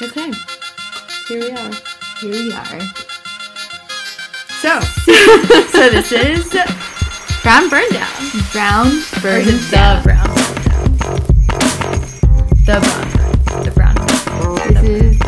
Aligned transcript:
Okay. 0.00 0.32
Here 1.28 1.40
we 1.40 1.50
are. 1.50 1.72
Here 2.20 2.30
we 2.30 2.52
are. 2.52 2.80
So, 4.60 4.80
So 5.72 5.90
this 5.90 6.12
is 6.12 6.52
brown 7.42 7.68
burn 7.68 7.88
down. 7.90 8.08
brown 8.52 8.90
burn 9.22 9.40
is 9.48 9.70
down. 9.70 10.02
the 10.02 10.04
brown 10.04 10.34
burn 10.34 10.54
down? 10.62 10.90
The 12.64 12.78
brown. 12.84 13.14
The 13.64 13.70
brown. 13.74 13.96
This 14.68 14.82
is 14.84 15.18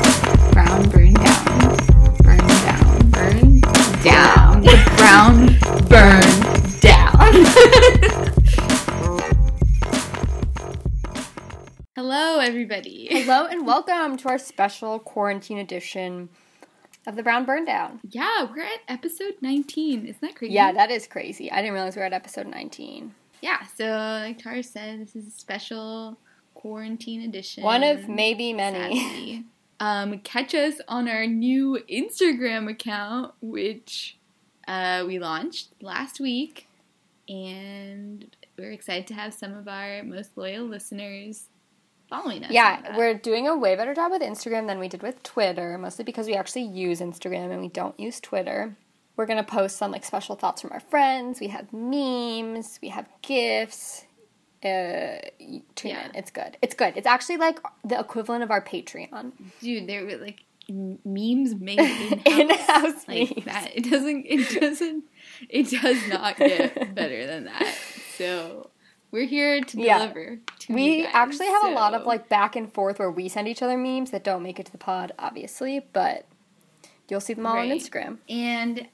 brown 0.53 0.89
burn 0.91 1.15
down. 1.15 1.77
Burn 2.23 2.47
down. 2.47 3.11
Burn 3.11 3.61
Down. 4.03 4.61
The 4.63 4.77
brown 4.97 5.47
burn 5.89 6.33
down. 6.81 7.35
Hello, 11.97 12.39
everybody. 12.41 13.04
Hello 13.15 13.47
and 13.47 13.65
welcome 13.65 14.17
to 14.17 14.29
our 14.29 14.39
special 14.39 14.99
quarantine 14.99 15.59
edition 15.59 16.29
of 17.07 17.15
the 17.15 17.23
Brown 17.23 17.45
Burn 17.45 17.65
Down. 17.65 18.01
Yeah, 18.11 18.49
we're 18.51 18.65
at 18.65 18.81
episode 18.89 19.35
19. 19.41 20.07
Isn't 20.07 20.21
that 20.21 20.35
crazy? 20.35 20.53
Yeah, 20.53 20.73
that 20.73 20.91
is 20.91 21.07
crazy. 21.07 21.49
I 21.49 21.63
didn't 21.63 21.75
realize 21.75 21.95
we 21.95 22.01
were 22.01 22.07
at 22.07 22.13
episode 22.13 22.49
19. 22.49 23.15
Yeah, 23.41 23.65
so 23.67 23.85
like 23.85 24.39
Tara 24.39 24.65
said, 24.65 25.01
this 25.01 25.15
is 25.15 25.29
a 25.29 25.31
special 25.31 26.19
quarantine 26.55 27.23
edition. 27.23 27.63
One 27.63 27.85
of 27.85 28.09
maybe 28.09 28.53
many. 28.53 28.99
sadly. 28.99 29.45
Um, 29.79 30.19
catch 30.19 30.53
us 30.53 30.81
on 30.89 31.09
our 31.09 31.25
new 31.25 31.79
Instagram 31.89 32.69
account, 32.69 33.33
which 33.41 34.19
uh, 34.67 35.05
we 35.07 35.21
launched 35.21 35.69
last 35.81 36.19
week, 36.19 36.67
and 37.29 38.27
we're 38.59 38.73
excited 38.73 39.07
to 39.07 39.15
have 39.15 39.33
some 39.33 39.55
of 39.55 39.69
our 39.69 40.03
most 40.03 40.37
loyal 40.37 40.65
listeners 40.65 41.47
following 42.09 42.45
us. 42.45 42.51
Yeah, 42.51 42.97
we're 42.97 43.15
doing 43.15 43.47
a 43.49 43.57
way 43.57 43.77
better 43.77 43.95
job 43.95 44.11
with 44.13 44.23
Instagram 44.23 44.67
than 44.67 44.79
we 44.79 44.89
did 44.89 45.03
with 45.03 45.23
Twitter, 45.23 45.79
mostly 45.79 46.05
because 46.05 46.27
we 46.27 46.35
actually 46.35 46.65
use 46.65 47.01
Instagram 47.01 47.51
and 47.51 47.61
we 47.61 47.69
don't 47.69 47.99
use 47.99 48.21
Twitter. 48.21 48.77
We're 49.17 49.27
going 49.27 49.37
to 49.39 49.45
post 49.45 49.77
some 49.77 49.93
like 49.93 50.05
special 50.05 50.35
thoughts 50.35 50.63
from 50.63 50.73
our 50.73 50.81
friends. 50.81 51.39
We 51.41 51.49
have 51.49 51.73
memes, 51.73 52.79
we 52.83 52.89
have 52.89 53.09
gifts. 53.23 54.05
Uh, 54.65 55.19
tune 55.75 55.91
Yeah. 55.91 56.07
in. 56.07 56.15
It's 56.15 56.31
good. 56.31 56.57
It's 56.63 56.75
good. 56.75 56.95
It's 56.97 57.07
actually 57.07 57.37
like 57.37 57.59
the 57.85 57.99
equivalent 58.01 58.43
of 58.43 58.51
our 58.51 58.65
Patreon. 58.65 59.33
dude, 59.61 59.87
there 59.87 60.05
were 60.07 60.17
like 60.17 60.45
memes 60.71 61.55
made 61.55 61.79
in 61.79 62.21
In-house 62.41 63.07
like 63.07 63.37
memes. 63.37 63.45
that. 63.45 63.71
It 63.75 63.91
doesn't. 63.91 64.25
It 64.27 64.59
doesn't. 64.61 65.05
It 65.51 65.71
does 65.71 66.09
not 66.09 66.39
get 66.39 66.95
better 66.95 67.27
than 67.27 67.45
that. 67.45 67.75
So 68.17 68.71
we're 69.15 69.27
here 69.27 69.61
to 69.61 69.81
Yeah. 69.81 69.99
deliver. 70.01 70.41
To 70.59 70.73
We 70.75 71.03
guys, 71.05 71.11
actually 71.15 71.47
have 71.47 71.65
a 71.67 71.71
lot 71.71 71.95
of 71.95 72.05
like 72.05 72.29
back 72.29 72.57
and 72.57 72.71
forth 72.73 72.99
where 72.99 73.11
we 73.13 73.29
send 73.29 73.47
each 73.47 73.63
other 73.63 73.79
memes 73.79 74.11
that 74.11 74.25
don't 74.25 74.43
make 74.43 74.59
it 74.59 74.67
to 74.67 74.73
the 74.73 74.79
pod, 74.79 75.13
obviously, 75.19 75.87
but 75.93 76.27
you'll 77.09 77.21
see 77.21 77.35
them 77.35 77.47
all 77.47 77.57
on 77.57 77.69
Instagram. 77.69 78.19
and 78.29 78.89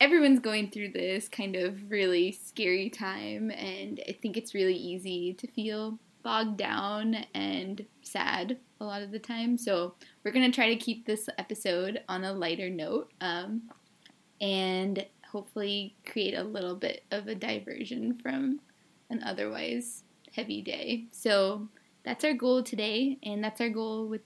everyone's 0.00 0.40
going 0.40 0.68
through 0.70 0.88
this 0.90 1.30
kind 1.30 1.56
of 1.56 1.90
really 1.90 2.30
scary 2.30 2.90
time, 2.90 3.50
and 3.50 4.00
I 4.06 4.12
think 4.12 4.36
it's 4.36 4.54
really 4.54 4.74
easy 4.76 5.32
to 5.32 5.46
feel 5.46 5.98
bogged 6.22 6.58
down 6.58 7.24
and 7.32 7.86
sad 8.02 8.58
a 8.80 8.84
lot 8.84 9.00
of 9.02 9.12
the 9.12 9.18
time. 9.18 9.56
So 9.56 9.94
we're 10.22 10.32
gonna 10.32 10.52
try 10.52 10.68
to 10.68 10.76
keep 10.76 11.06
this 11.06 11.28
episode 11.38 12.02
on 12.06 12.22
a 12.24 12.34
lighter 12.34 12.68
note, 12.68 13.10
um, 13.22 13.62
and 14.42 15.06
hopefully 15.32 15.96
create 16.04 16.34
a 16.34 16.42
little 16.44 16.74
bit 16.74 17.04
of 17.10 17.28
a 17.28 17.34
diversion 17.34 18.12
from 18.14 18.60
an 19.10 19.22
otherwise 19.22 20.02
heavy 20.32 20.62
day. 20.62 21.04
So 21.12 21.68
that's 22.04 22.24
our 22.24 22.34
goal 22.34 22.62
today, 22.62 23.18
and 23.22 23.42
that's 23.42 23.60
our 23.60 23.68
goal 23.68 24.06
with 24.06 24.22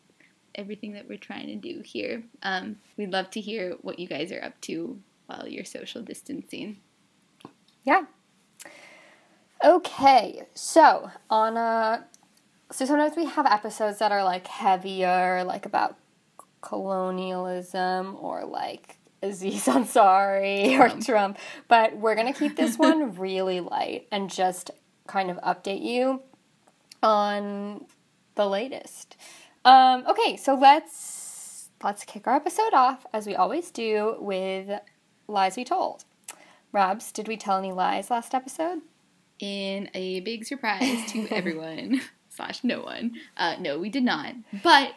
everything 0.54 0.92
that 0.92 1.08
we're 1.08 1.18
trying 1.18 1.46
to 1.46 1.56
do 1.56 1.80
here. 1.80 2.24
Um, 2.42 2.76
we'd 2.96 3.12
love 3.12 3.30
to 3.30 3.40
hear 3.40 3.76
what 3.82 3.98
you 3.98 4.08
guys 4.08 4.32
are 4.32 4.42
up 4.42 4.60
to 4.62 4.98
while 5.26 5.46
you're 5.46 5.64
social 5.64 6.02
distancing. 6.02 6.78
Yeah. 7.84 8.02
Okay, 9.64 10.42
so 10.54 11.10
on 11.30 11.56
a 11.56 12.04
so 12.70 12.84
sometimes 12.84 13.16
we 13.16 13.24
have 13.24 13.46
episodes 13.46 13.98
that 13.98 14.12
are 14.12 14.22
like 14.22 14.46
heavier, 14.46 15.42
like 15.44 15.64
about 15.64 15.96
colonialism 16.60 18.16
or 18.20 18.44
like 18.44 18.97
Aziz 19.22 19.64
Ansari 19.66 20.78
or 20.78 20.88
Trump. 20.88 21.04
Trump, 21.04 21.38
but 21.68 21.96
we're 21.96 22.14
gonna 22.14 22.32
keep 22.32 22.56
this 22.56 22.78
one 22.78 23.16
really 23.16 23.60
light 23.60 24.06
and 24.10 24.30
just 24.30 24.70
kind 25.06 25.30
of 25.30 25.38
update 25.38 25.82
you 25.82 26.22
on 27.02 27.86
the 28.34 28.46
latest. 28.46 29.16
Um, 29.64 30.04
okay, 30.06 30.36
so 30.36 30.54
let's 30.54 31.70
let's 31.82 32.04
kick 32.04 32.26
our 32.26 32.36
episode 32.36 32.72
off 32.72 33.06
as 33.12 33.26
we 33.26 33.34
always 33.34 33.70
do 33.70 34.16
with 34.20 34.80
lies 35.26 35.56
we 35.56 35.64
told. 35.64 36.04
Robs, 36.72 37.12
did 37.12 37.28
we 37.28 37.36
tell 37.36 37.58
any 37.58 37.72
lies 37.72 38.10
last 38.10 38.34
episode? 38.34 38.80
In 39.38 39.88
a 39.94 40.20
big 40.20 40.44
surprise 40.44 41.10
to 41.12 41.28
everyone 41.30 42.00
slash 42.28 42.62
no 42.62 42.82
one. 42.82 43.12
Uh, 43.36 43.56
no, 43.58 43.78
we 43.78 43.88
did 43.88 44.04
not. 44.04 44.34
But 44.62 44.94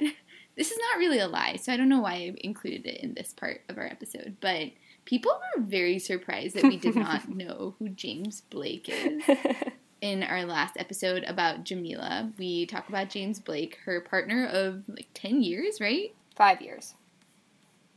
this 0.55 0.71
is 0.71 0.77
not 0.77 0.99
really 0.99 1.19
a 1.19 1.27
lie, 1.27 1.55
so 1.55 1.71
I 1.71 1.77
don't 1.77 1.89
know 1.89 2.01
why 2.01 2.13
I 2.13 2.35
included 2.41 2.85
it 2.85 3.01
in 3.01 3.13
this 3.13 3.33
part 3.33 3.61
of 3.69 3.77
our 3.77 3.85
episode. 3.85 4.37
But 4.41 4.71
people 5.05 5.31
were 5.55 5.63
very 5.63 5.99
surprised 5.99 6.55
that 6.55 6.63
we 6.63 6.77
did 6.77 6.95
not 7.07 7.29
know 7.29 7.75
who 7.79 7.89
James 7.89 8.41
Blake 8.49 8.89
is. 8.89 9.23
in 10.01 10.23
our 10.23 10.45
last 10.45 10.75
episode 10.77 11.23
about 11.25 11.63
Jameela, 11.63 12.35
we 12.37 12.65
talk 12.65 12.89
about 12.89 13.09
James 13.09 13.39
Blake, 13.39 13.77
her 13.85 14.01
partner 14.01 14.47
of 14.47 14.83
like 14.89 15.07
10 15.13 15.43
years, 15.43 15.79
right? 15.79 16.13
Five 16.35 16.61
years. 16.61 16.95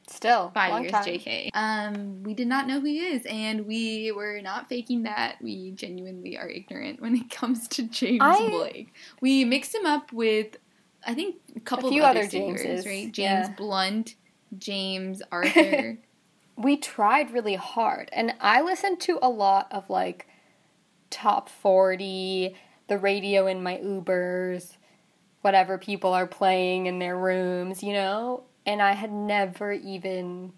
Still, 0.06 0.50
Five 0.52 0.70
long 0.70 0.82
years, 0.82 0.92
time. 0.92 1.04
JK. 1.04 1.50
Um, 1.54 2.22
we 2.24 2.34
did 2.34 2.46
not 2.46 2.66
know 2.66 2.78
who 2.78 2.86
he 2.86 2.98
is, 2.98 3.24
and 3.24 3.66
we 3.66 4.12
were 4.12 4.40
not 4.42 4.68
faking 4.68 5.04
that. 5.04 5.36
We 5.40 5.70
genuinely 5.70 6.36
are 6.36 6.48
ignorant 6.48 7.00
when 7.00 7.16
it 7.16 7.30
comes 7.30 7.66
to 7.68 7.84
James 7.84 8.20
I- 8.20 8.48
Blake. 8.50 8.92
We 9.22 9.46
mixed 9.46 9.74
him 9.74 9.86
up 9.86 10.12
with, 10.12 10.58
I 11.06 11.14
think, 11.14 11.36
a 11.56 11.60
couple 11.60 11.90
few 11.90 12.02
of 12.02 12.10
other, 12.10 12.20
other 12.20 12.30
singers, 12.30 12.62
Jameses, 12.62 12.86
right? 12.86 13.12
James 13.12 13.48
yeah. 13.48 13.54
Blunt, 13.56 14.14
James 14.58 15.22
Arthur. 15.32 15.98
We 16.56 16.76
tried 16.76 17.32
really 17.32 17.56
hard, 17.56 18.08
and 18.12 18.34
I 18.40 18.60
listened 18.62 19.00
to 19.00 19.18
a 19.22 19.28
lot 19.28 19.68
of 19.72 19.90
like 19.90 20.26
top 21.10 21.48
forty, 21.48 22.54
the 22.88 22.98
radio 22.98 23.46
in 23.46 23.62
my 23.62 23.76
Ubers, 23.78 24.76
whatever 25.42 25.78
people 25.78 26.12
are 26.12 26.26
playing 26.26 26.86
in 26.86 26.98
their 27.00 27.16
rooms, 27.16 27.82
you 27.82 27.92
know. 27.92 28.44
And 28.66 28.80
I 28.80 28.92
had 28.92 29.12
never 29.12 29.72
even 29.72 30.52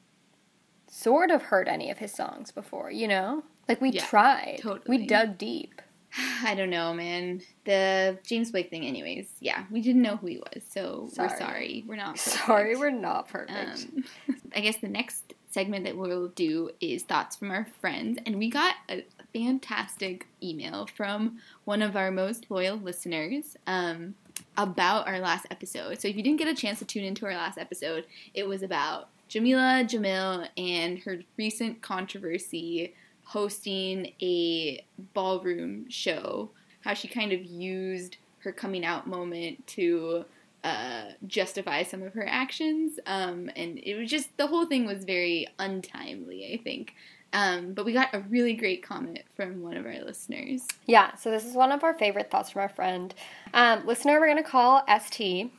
sort 0.89 1.31
of 1.31 1.43
heard 1.43 1.67
any 1.69 1.91
of 1.91 1.99
his 1.99 2.13
songs 2.13 2.53
before, 2.53 2.91
you 2.91 3.09
know. 3.09 3.43
Like 3.69 3.81
we 3.81 3.91
Yeah, 3.91 4.05
tried, 4.05 4.59
totally. 4.63 4.99
we 4.99 5.07
dug 5.07 5.39
deep. 5.39 5.83
I 6.45 6.55
don't 6.55 6.71
know, 6.71 6.95
man. 6.95 7.43
The 7.65 8.19
James 8.25 8.51
Blake 8.51 8.71
thing, 8.71 8.85
anyways. 8.85 9.29
Yeah, 9.41 9.65
we 9.71 9.81
didn't 9.81 10.03
know 10.03 10.17
who 10.17 10.27
he 10.27 10.39
was, 10.39 10.63
so 10.69 11.09
we're 11.17 11.29
Sorry. 11.29 11.39
sorry. 11.39 11.85
We're 11.87 11.97
not. 11.97 12.19
Sorry, 12.19 12.77
we're 12.77 12.91
not 12.91 13.29
perfect. 13.29 13.87
Um, 13.89 14.05
I 14.55 14.61
guess 14.61 14.79
the 14.79 14.89
next 14.89 15.35
segment 15.51 15.85
that 15.85 15.97
we'll 15.97 16.29
do 16.29 16.71
is 16.81 17.03
thoughts 17.03 17.37
from 17.37 17.51
our 17.51 17.67
friends, 17.81 18.19
and 18.27 18.39
we 18.39 18.51
got 18.51 18.75
a 18.89 19.05
fantastic 19.33 20.27
email 20.43 20.87
from 20.87 21.39
one 21.65 21.83
of 21.83 21.97
our 21.97 22.11
most 22.11 22.51
loyal 22.51 22.77
listeners 22.77 23.57
um, 23.67 24.15
about 24.57 25.07
our 25.07 25.19
last 25.19 25.47
episode. 25.51 26.01
So 26.01 26.09
if 26.09 26.17
you 26.17 26.23
didn't 26.23 26.39
get 26.39 26.49
a 26.49 26.55
chance 26.55 26.79
to 26.79 26.85
tune 26.85 27.05
into 27.05 27.27
our 27.27 27.35
last 27.35 27.59
episode, 27.59 28.07
it 28.35 28.47
was 28.47 28.63
about 28.63 29.09
Jameela 29.29 29.85
Jamil 29.85 30.49
and 30.57 30.99
her 31.01 31.21
recent 31.37 31.83
controversy 31.83 32.95
hosting 33.27 34.13
a 34.23 34.85
ballroom 35.13 35.89
show. 35.91 36.51
How 36.81 36.95
she 36.95 37.09
kind 37.09 37.33
of 37.33 37.45
used 37.45 38.17
her 38.39 38.53
coming 38.53 38.85
out 38.85 39.09
moment 39.09 39.67
to 39.67 40.25
uh, 40.63 41.11
justify 41.27 41.83
some 41.83 42.03
of 42.03 42.15
her 42.15 42.27
actions. 42.27 42.99
Um, 43.05 43.51
and 43.57 43.79
it 43.83 43.97
was 43.97 44.09
just 44.09 44.37
the 44.37 44.47
whole 44.47 44.67
thing 44.67 44.87
was 44.87 45.05
very 45.05 45.49
untimely, 45.59 46.53
I 46.55 46.63
think. 46.63 46.95
Um, 47.33 47.73
but 47.73 47.85
we 47.85 47.93
got 47.93 48.15
a 48.15 48.21
really 48.21 48.55
great 48.55 48.83
comment 48.83 49.23
from 49.35 49.63
one 49.63 49.77
of 49.77 49.85
our 49.85 50.01
listeners. 50.05 50.67
Yeah, 50.87 51.17
so 51.17 51.31
this 51.31 51.45
is 51.45 51.55
one 51.55 51.73
of 51.73 51.83
our 51.83 51.95
favorite 51.95 52.31
thoughts 52.31 52.51
from 52.51 52.63
our 52.63 52.69
friend. 52.69 53.13
Um, 53.53 53.85
listener, 53.87 54.21
we're 54.21 54.27
going 54.27 54.43
to 54.43 54.49
call 54.49 54.85
ST. 55.01 55.53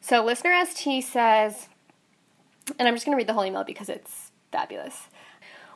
So, 0.00 0.24
listener 0.24 0.54
ST 0.64 1.04
says, 1.04 1.68
and 2.78 2.88
I'm 2.88 2.94
just 2.94 3.04
going 3.04 3.16
to 3.16 3.20
read 3.20 3.28
the 3.28 3.34
whole 3.34 3.44
email 3.44 3.64
because 3.64 3.88
it's 3.88 4.30
fabulous. 4.52 5.08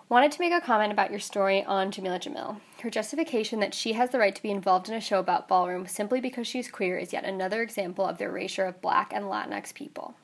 Wanted 0.08 0.30
to 0.32 0.40
make 0.40 0.52
a 0.52 0.60
comment 0.60 0.92
about 0.92 1.10
your 1.10 1.18
story 1.18 1.64
on 1.64 1.90
Jameela 1.90 2.20
Jamil. 2.20 2.60
Her 2.80 2.90
justification 2.90 3.58
that 3.58 3.74
she 3.74 3.94
has 3.94 4.10
the 4.10 4.20
right 4.20 4.36
to 4.36 4.42
be 4.42 4.52
involved 4.52 4.88
in 4.88 4.94
a 4.94 5.00
show 5.00 5.18
about 5.18 5.48
ballroom 5.48 5.88
simply 5.88 6.20
because 6.20 6.46
she's 6.46 6.70
queer 6.70 6.96
is 6.96 7.12
yet 7.12 7.24
another 7.24 7.60
example 7.60 8.06
of 8.06 8.18
the 8.18 8.26
erasure 8.26 8.66
of 8.66 8.80
black 8.80 9.12
and 9.12 9.24
Latinx 9.24 9.74
people. 9.74 10.14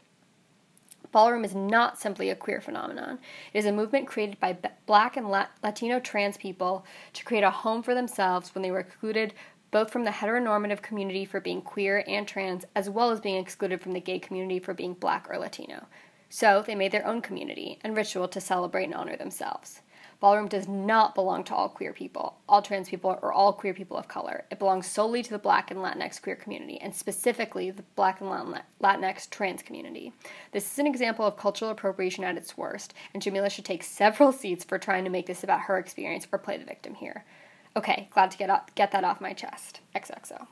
Ballroom 1.11 1.45
is 1.45 1.57
not 1.57 1.99
simply 1.99 2.31
a 2.31 2.37
queer 2.37 2.61
phenomenon. 2.61 3.19
It 3.53 3.59
is 3.59 3.67
a 3.67 3.73
movement 3.73 4.07
created 4.07 4.39
by 4.39 4.57
black 4.87 5.17
and 5.17 5.29
Latino 5.29 5.99
trans 5.99 6.37
people 6.37 6.87
to 7.15 7.25
create 7.25 7.43
a 7.43 7.51
home 7.51 7.83
for 7.83 7.97
themselves 7.97 8.55
when 8.55 8.63
they 8.63 8.71
were 8.71 8.79
excluded 8.79 9.35
both 9.73 9.91
from 9.91 10.05
the 10.05 10.11
heteronormative 10.11 10.83
community 10.83 11.25
for 11.25 11.41
being 11.41 11.61
queer 11.61 12.05
and 12.07 12.29
trans, 12.29 12.67
as 12.77 12.89
well 12.89 13.11
as 13.11 13.21
being 13.21 13.37
excluded 13.37 13.81
from 13.81 13.95
the 13.95 14.01
gay 14.01 14.21
community 14.21 14.61
for 14.61 14.75
being 14.75 14.93
black 14.93 15.27
or 15.29 15.39
Latino. 15.39 15.87
So 16.35 16.63
they 16.67 16.75
made 16.75 16.93
their 16.93 17.07
own 17.07 17.21
community 17.21 17.79
and 17.85 17.95
ritual 17.95 18.27
to 18.27 18.41
celebrate 18.41 18.85
and 18.85 18.95
honor 18.95 19.19
themselves. 19.19 19.83
Ballroom 20.19 20.49
does 20.49 20.67
not 20.67 21.15
belong 21.15 21.45
to 21.45 21.55
all 21.55 21.69
queer 21.69 21.93
people, 21.93 22.39
all 22.49 22.63
trans 22.63 22.89
people, 22.89 23.19
or 23.21 23.35
all 23.35 23.53
queer 23.53 23.75
people 23.75 23.99
of 23.99 24.09
color. 24.09 24.47
It 24.51 24.59
belongs 24.59 24.87
solely 24.87 25.23
to 25.23 25.31
the 25.31 25.39
Black 25.39 25.71
and 25.71 25.81
Latinx 25.81 26.23
queer 26.23 26.35
community, 26.35 26.81
and 26.81 26.95
specifically 26.95 27.71
the 27.71 27.83
Black 27.97 28.23
and 28.23 28.31
Latinx 28.83 29.29
trans 29.29 29.61
community. 29.61 30.15
This 30.53 30.73
is 30.73 30.79
an 30.79 30.87
example 30.87 31.27
of 31.27 31.37
cultural 31.37 31.71
appropriation 31.71 32.25
at 32.25 32.39
its 32.39 32.57
worst, 32.57 32.95
and 33.13 33.23
Jameela 33.23 33.51
should 33.51 33.67
take 33.67 33.83
several 33.83 34.33
seats 34.41 34.65
for 34.65 34.79
trying 34.79 35.05
to 35.05 35.11
make 35.11 35.27
this 35.27 35.45
about 35.45 35.61
her 35.61 35.77
experience 35.77 36.27
or 36.33 36.39
play 36.39 36.57
the 36.57 36.65
victim 36.65 36.95
here. 36.95 37.27
Okay, 37.77 38.09
glad 38.11 38.31
to 38.31 38.39
get 38.39 38.49
off, 38.49 38.75
get 38.75 38.91
that 38.93 39.05
off 39.05 39.21
my 39.21 39.35
chest. 39.35 39.81
XXO. 39.95 40.47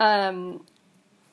Um, 0.00 0.66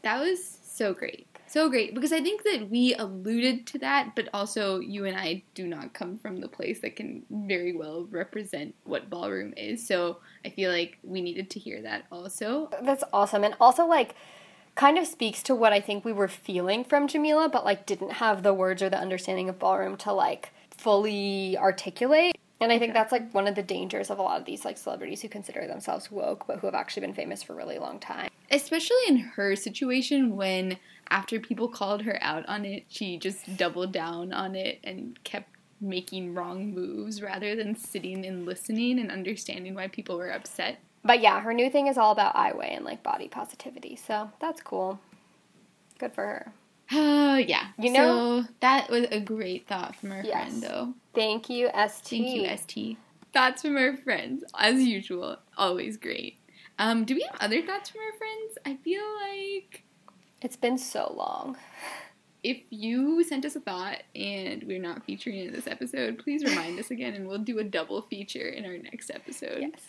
That 0.04 0.20
was 0.20 0.60
so 0.64 0.94
great. 0.94 1.31
So 1.52 1.70
great. 1.70 1.94
Because 1.94 2.14
I 2.14 2.22
think 2.22 2.44
that 2.44 2.70
we 2.70 2.96
alluded 2.96 3.68
to 3.68 3.80
that, 3.80 4.16
but 4.16 4.30
also 4.34 4.80
you 4.80 5.04
and 5.04 5.18
I 5.18 5.44
do 5.54 5.68
not 5.68 5.94
come 5.94 6.18
from 6.18 6.38
the 6.38 6.48
place 6.48 6.80
that 6.80 6.96
can 6.96 7.24
very 7.30 7.76
well 7.76 8.08
represent 8.10 8.74
what 8.86 9.10
ballroom 9.10 9.54
is. 9.58 9.86
So 9.86 10.20
I 10.46 10.50
feel 10.50 10.72
like 10.72 10.98
we 11.04 11.20
needed 11.20 11.50
to 11.50 11.60
hear 11.60 11.82
that 11.82 12.06
also. 12.10 12.70
That's 12.82 13.04
awesome. 13.12 13.44
And 13.44 13.56
also, 13.60 13.86
like, 13.86 14.16
kind 14.76 14.98
of 14.98 15.06
speaks 15.06 15.44
to 15.44 15.54
what 15.54 15.74
I 15.74 15.82
think 15.82 16.06
we 16.06 16.14
were 16.14 16.30
feeling 16.30 16.86
from 16.86 17.06
Jameela, 17.06 17.52
but, 17.52 17.66
like, 17.66 17.86
didn't 17.86 18.14
have 18.14 18.44
the 18.44 18.54
words 18.54 18.82
or 18.82 18.90
the 18.90 18.98
understanding 18.98 19.50
of 19.50 19.60
ballroom 19.60 19.98
to, 19.98 20.14
like, 20.14 20.54
fully 20.70 21.58
articulate. 21.58 22.38
And 22.62 22.72
I 22.72 22.78
think 22.78 22.94
that's 22.94 23.12
like 23.12 23.34
one 23.34 23.48
of 23.48 23.56
the 23.56 23.64
dangers 23.64 24.12
of 24.12 24.20
a 24.20 24.22
lot 24.22 24.40
of 24.40 24.46
these 24.46 24.64
like 24.64 24.78
celebrities 24.78 25.22
who 25.22 25.28
consider 25.30 25.66
themselves 25.68 26.12
woke 26.12 26.46
but 26.46 26.60
who 26.60 26.68
have 26.68 26.76
actually 26.76 27.02
been 27.02 27.16
famous 27.16 27.42
for 27.42 27.54
a 27.54 27.56
really 27.56 27.80
long 27.80 28.00
time. 28.00 28.30
Especially 28.52 29.02
in 29.08 29.18
her 29.18 29.56
situation 29.56 30.36
when 30.36 30.78
after 31.10 31.40
people 31.40 31.68
called 31.68 32.04
her 32.04 32.20
out 32.22 32.46
on 32.48 32.64
it, 32.64 32.86
she 32.88 33.18
just 33.18 33.58
doubled 33.58 33.92
down 33.92 34.32
on 34.32 34.56
it 34.56 34.80
and 34.84 35.22
kept 35.24 35.50
making 35.82 36.36
wrong 36.36 36.72
moves 36.72 37.22
rather 37.22 37.56
than 37.56 37.76
sitting 37.76 38.24
and 38.26 38.46
listening 38.46 39.00
and 39.00 39.12
understanding 39.12 39.74
why 39.74 39.88
people 39.88 40.16
were 40.16 40.32
upset. 40.32 40.78
But 41.04 41.20
yeah, 41.20 41.42
her 41.42 41.54
new 41.54 41.72
thing 41.72 41.88
is 41.88 41.98
all 41.98 42.12
about 42.12 42.36
I 42.36 42.54
Weigh 42.54 42.76
and 42.76 42.86
like 42.86 43.02
body 43.02 43.28
positivity. 43.28 43.96
So 43.96 44.30
that's 44.40 44.62
cool. 44.62 45.00
Good 45.98 46.14
for 46.14 46.24
her. 46.24 46.54
Uh, 46.92 47.38
yeah. 47.48 47.68
You 47.80 47.92
know- 47.92 48.42
so 48.44 48.48
that 48.60 48.90
was 48.90 49.06
a 49.12 49.20
great 49.20 49.68
thought 49.68 49.96
from 49.96 50.12
our 50.12 50.24
Yes. 50.24 50.50
friend, 50.50 50.64
though. 50.64 50.94
Thank 51.14 51.50
you, 51.50 51.70
ST. 51.74 52.24
Thank 52.24 52.36
you, 52.36 52.58
ST. 52.58 52.98
Thoughts 53.34 53.62
from 53.62 53.78
our 53.78 53.96
friends, 53.96 54.44
as 54.58 54.82
usual, 54.84 55.38
always 55.58 55.98
great. 55.98 56.38
Um, 56.80 57.06
do 57.06 57.16
we 57.16 57.22
have 57.30 57.40
other 57.40 57.62
thoughts 57.62 57.90
from 57.90 58.02
our 58.02 58.18
friends? 58.18 58.58
I 58.66 58.76
feel 58.84 59.04
like 59.30 59.84
It's 60.42 60.56
been 60.58 60.78
so 60.78 61.14
long. 61.16 61.58
if 62.44 62.58
you 62.72 63.24
sent 63.24 63.46
us 63.46 63.56
a 63.56 63.60
thought 63.60 64.02
and 64.16 64.64
we're 64.64 64.82
not 64.82 65.06
featuring 65.06 65.38
it 65.38 65.48
in 65.48 65.54
this 65.54 65.68
episode, 65.68 66.18
please 66.18 66.44
remind 66.44 66.80
us 66.80 66.90
again, 66.92 67.14
and 67.14 67.28
we'll 67.28 67.38
do 67.38 67.60
a 67.60 67.64
double 67.64 68.02
feature 68.02 68.48
in 68.50 68.66
our 68.66 68.78
next 68.78 69.12
episode. 69.12 69.60
Yes. 69.62 69.80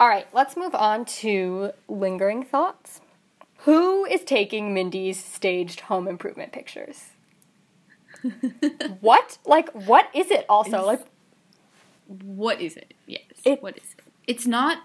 All 0.00 0.08
right, 0.08 0.26
let's 0.32 0.56
move 0.56 0.74
on 0.74 1.04
to 1.04 1.72
lingering 1.86 2.42
thoughts. 2.44 3.00
Who 3.64 4.04
is 4.06 4.22
taking 4.24 4.74
Mindy's 4.74 5.22
staged 5.22 5.80
home 5.80 6.08
improvement 6.08 6.52
pictures? 6.52 7.04
What? 9.00 9.38
Like, 9.44 9.70
what 9.70 10.08
is 10.14 10.30
it 10.30 10.44
also? 10.48 10.70
It's- 10.90 11.00
Like, 11.00 11.06
What 12.22 12.60
is 12.60 12.76
it? 12.76 12.94
Yes. 13.06 13.22
It- 13.44 13.62
what 13.62 13.76
is 13.76 13.94
it? 13.98 14.04
It's 14.26 14.46
not. 14.46 14.78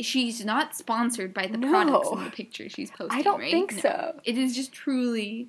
She's 0.00 0.44
not 0.44 0.76
sponsored 0.76 1.34
by 1.34 1.46
the 1.46 1.56
No. 1.58 1.70
products 1.70 2.08
in 2.12 2.22
the 2.24 2.30
picture 2.30 2.68
she's 2.68 2.90
posting. 2.90 3.18
I 3.18 3.22
don't 3.22 3.40
right? 3.40 3.50
think 3.50 3.72
No. 3.76 3.80
so. 3.80 4.20
It 4.24 4.38
is 4.38 4.54
just 4.54 4.72
truly, 4.72 5.48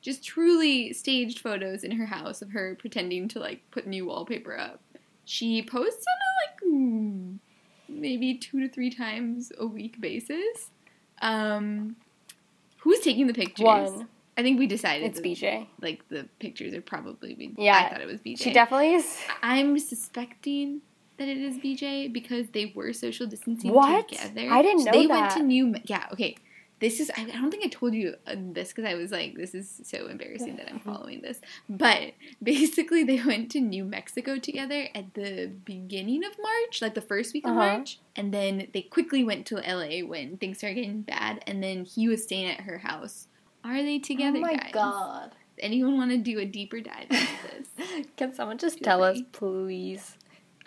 just 0.00 0.24
truly 0.24 0.92
staged 0.94 1.38
photos 1.40 1.84
in 1.84 1.92
her 1.92 2.06
house 2.06 2.40
of 2.42 2.50
her 2.52 2.74
pretending 2.74 3.28
to 3.28 3.38
like 3.38 3.60
put 3.70 3.86
new 3.86 4.06
wallpaper 4.06 4.56
up. 4.56 4.80
She 5.26 5.62
posts 5.62 6.04
on 6.12 6.18
a 6.24 6.30
like 6.40 6.82
mm, 6.82 7.38
maybe 7.88 8.34
two 8.38 8.60
to 8.60 8.68
three 8.68 8.90
times 8.90 9.52
a 9.58 9.66
week 9.66 10.00
basis. 10.00 10.70
Um, 11.22 11.96
who's 12.78 13.00
taking 13.00 13.26
the 13.26 13.34
pictures? 13.34 13.64
One. 13.64 14.08
I 14.36 14.42
think 14.42 14.58
we 14.58 14.66
decided 14.66 15.06
it's 15.06 15.20
that, 15.20 15.26
BJ. 15.28 15.66
Like 15.80 16.08
the 16.08 16.28
pictures 16.38 16.74
are 16.74 16.80
probably. 16.80 17.34
B- 17.34 17.54
Yeah, 17.58 17.76
I 17.76 17.88
thought 17.88 18.00
it 18.00 18.06
was 18.06 18.20
BJ. 18.20 18.38
She 18.42 18.50
definitely 18.52 18.94
is. 18.94 19.18
I'm 19.42 19.78
suspecting 19.78 20.80
that 21.18 21.28
it 21.28 21.36
is 21.36 21.58
BJ 21.58 22.12
because 22.12 22.48
they 22.48 22.72
were 22.74 22.92
social 22.92 23.26
distancing 23.26 23.72
What? 23.72 24.08
together. 24.08 24.48
I 24.50 24.62
didn't 24.62 24.84
know 24.84 24.92
they 24.92 25.06
that. 25.06 25.14
went 25.20 25.30
to 25.32 25.42
New. 25.42 25.74
Yeah, 25.84 26.06
okay. 26.12 26.36
This 26.82 27.00
is. 27.00 27.10
I, 27.16 27.24
don't 27.24 27.50
think 27.50 27.64
I 27.64 27.68
told 27.68 27.94
you 27.94 28.16
uh, 28.26 28.34
this 28.36 28.72
because 28.72 28.84
I 28.90 28.94
was 28.96 29.10
like, 29.12 29.36
this 29.36 29.54
is 29.54 29.80
so 29.84 30.08
embarrassing 30.08 30.56
that 30.56 30.68
I'm 30.68 30.80
following 30.80 31.22
this. 31.22 31.40
But 31.68 32.12
basically, 32.42 33.04
they 33.04 33.22
went 33.22 33.50
to 33.52 33.60
New 33.60 33.84
Mexico 33.84 34.38
together 34.38 34.88
at 34.94 35.14
the 35.14 35.46
beginning 35.64 36.24
of 36.24 36.32
March, 36.42 36.82
like 36.82 36.94
the 36.94 37.00
first 37.00 37.32
week 37.34 37.44
of 37.46 37.52
Uh-huh. 37.52 37.76
March, 37.76 38.00
and 38.16 38.34
then 38.34 38.66
they 38.74 38.82
quickly 38.82 39.22
went 39.24 39.46
to 39.46 39.56
LA 39.56 40.04
when 40.06 40.36
things 40.38 40.58
started 40.58 40.74
getting 40.74 41.02
bad. 41.02 41.42
And 41.46 41.62
then 41.62 41.84
he 41.84 42.08
was 42.08 42.24
staying 42.24 42.50
at 42.50 42.62
her 42.62 42.78
house. 42.78 43.28
Are 43.64 43.80
they 43.80 44.00
together, 44.00 44.38
oh 44.38 44.40
my 44.42 44.54
guys? 44.56 44.70
god. 44.72 45.30
Anyone 45.60 45.96
want 45.96 46.10
to 46.10 46.18
do 46.18 46.40
a 46.40 46.44
deeper 46.44 46.80
dive 46.80 47.06
into 47.08 47.26
this? 47.76 48.06
Can 48.16 48.34
someone 48.34 48.58
just 48.58 48.82
tell 48.82 49.04
us, 49.04 49.20
please? 49.30 50.16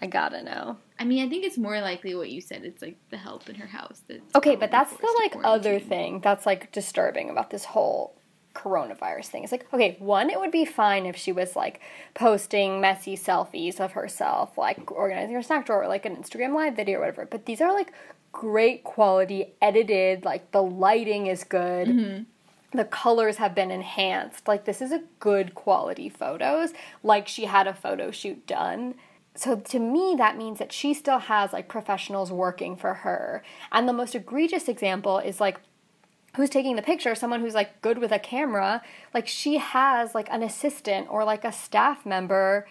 I 0.01 0.07
gotta 0.07 0.41
know. 0.43 0.77
I 0.97 1.03
mean, 1.03 1.25
I 1.25 1.29
think 1.29 1.43
it's 1.43 1.57
more 1.57 1.81
likely 1.81 2.15
what 2.15 2.29
you 2.29 2.39
said. 2.39 2.63
It's 2.63 2.81
like 2.81 2.97
the 3.09 3.17
help 3.17 3.49
in 3.49 3.55
her 3.55 3.67
house. 3.67 4.01
That's 4.07 4.21
Okay, 4.35 4.55
but 4.55 4.71
that's 4.71 4.95
the 4.95 5.15
like 5.19 5.35
other 5.43 5.79
thing 5.79 6.21
that's 6.21 6.45
like 6.45 6.71
disturbing 6.71 7.29
about 7.29 7.49
this 7.49 7.65
whole 7.65 8.15
coronavirus 8.55 9.25
thing. 9.25 9.43
It's 9.43 9.51
like, 9.51 9.71
okay, 9.73 9.97
one, 9.99 10.29
it 10.29 10.39
would 10.39 10.51
be 10.51 10.65
fine 10.65 11.05
if 11.05 11.15
she 11.15 11.31
was 11.31 11.55
like 11.55 11.81
posting 12.13 12.81
messy 12.81 13.15
selfies 13.15 13.79
of 13.79 13.91
herself, 13.91 14.57
like 14.57 14.89
organizing 14.91 15.35
her 15.35 15.43
snack 15.43 15.65
drawer, 15.65 15.83
or 15.83 15.87
like 15.87 16.05
an 16.05 16.15
Instagram 16.15 16.55
live 16.55 16.75
video 16.75 16.97
or 16.97 17.01
whatever. 17.01 17.25
But 17.25 17.45
these 17.45 17.61
are 17.61 17.73
like 17.73 17.91
great 18.31 18.83
quality, 18.83 19.53
edited, 19.61 20.25
like 20.25 20.51
the 20.51 20.63
lighting 20.63 21.27
is 21.27 21.43
good. 21.43 21.87
Mm-hmm. 21.87 22.77
The 22.77 22.85
colors 22.85 23.37
have 23.37 23.53
been 23.53 23.71
enhanced. 23.71 24.47
Like 24.47 24.65
this 24.65 24.81
is 24.81 24.91
a 24.91 25.03
good 25.19 25.53
quality 25.55 26.09
photos. 26.09 26.73
Like 27.03 27.27
she 27.27 27.45
had 27.45 27.67
a 27.67 27.73
photo 27.73 28.11
shoot 28.11 28.47
done. 28.47 28.95
So 29.35 29.57
to 29.57 29.79
me, 29.79 30.15
that 30.17 30.37
means 30.37 30.59
that 30.59 30.71
she 30.71 30.93
still 30.93 31.19
has 31.19 31.51
like 31.53 31.67
professionals 31.67 32.31
working 32.31 32.75
for 32.75 32.93
her. 32.95 33.43
And 33.71 33.87
the 33.87 33.93
most 33.93 34.15
egregious 34.15 34.67
example 34.67 35.17
is 35.19 35.39
like 35.41 35.59
who's 36.35 36.49
taking 36.49 36.75
the 36.75 36.81
picture, 36.81 37.15
someone 37.15 37.41
who's 37.41 37.53
like 37.53 37.81
good 37.81 37.97
with 37.97 38.11
a 38.11 38.19
camera, 38.19 38.81
like 39.13 39.27
she 39.27 39.57
has 39.57 40.13
like 40.15 40.27
an 40.31 40.43
assistant 40.43 41.07
or 41.09 41.23
like 41.23 41.43
a 41.43 41.51
staff 41.51 42.05
member 42.05 42.67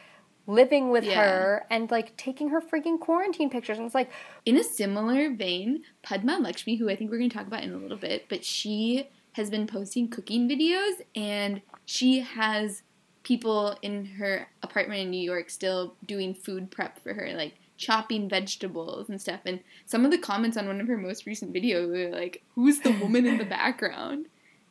living 0.47 0.91
with 0.91 1.05
Yeah. 1.05 1.15
her 1.23 1.67
and 1.71 1.91
like 1.91 2.17
taking 2.17 2.51
her 2.51 2.61
freaking 2.61 3.01
quarantine 3.01 3.49
pictures. 3.51 3.79
And 3.79 3.87
it's 3.87 3.95
like, 3.95 4.11
In 4.45 4.57
a 4.59 4.65
similar 4.65 5.31
vein, 5.35 5.83
Padma 6.03 6.39
Lakshmi, 6.39 6.77
who 6.77 6.91
I 6.91 6.97
think 6.97 7.11
we're 7.11 7.19
going 7.19 7.31
to 7.31 7.37
talk 7.37 7.47
about 7.47 7.63
in 7.63 7.73
a 7.73 7.79
little 7.79 7.97
bit, 7.97 8.27
but 8.29 8.45
she 8.45 9.09
has 9.33 9.51
been 9.51 9.67
posting 9.67 10.09
cooking 10.09 10.49
videos 10.49 11.01
and 11.17 11.61
she 11.85 12.21
has 12.21 12.84
people 13.25 13.77
in 13.83 14.05
her 14.05 14.49
apartment 14.63 15.01
in 15.01 15.11
New 15.11 15.21
York 15.21 15.51
still 15.51 15.95
doing 16.07 16.35
food 16.35 16.71
prep 16.71 17.03
for 17.03 17.15
her, 17.15 17.33
like 17.35 17.55
chopping 17.77 18.29
vegetables 18.29 19.09
and 19.09 19.21
stuff. 19.21 19.41
And 19.45 19.61
some 19.87 20.05
of 20.05 20.13
the 20.13 20.19
comments 20.19 20.57
on 20.57 20.69
one 20.69 20.81
of 20.81 20.87
her 20.87 20.97
most 20.97 21.27
recent 21.27 21.53
videos 21.53 21.89
were 21.89 22.17
like, 22.17 22.43
Who's 22.55 22.81
the 22.81 22.93
woman 22.93 23.27
in 23.27 23.39
the 23.39 23.45
background? 23.59 24.27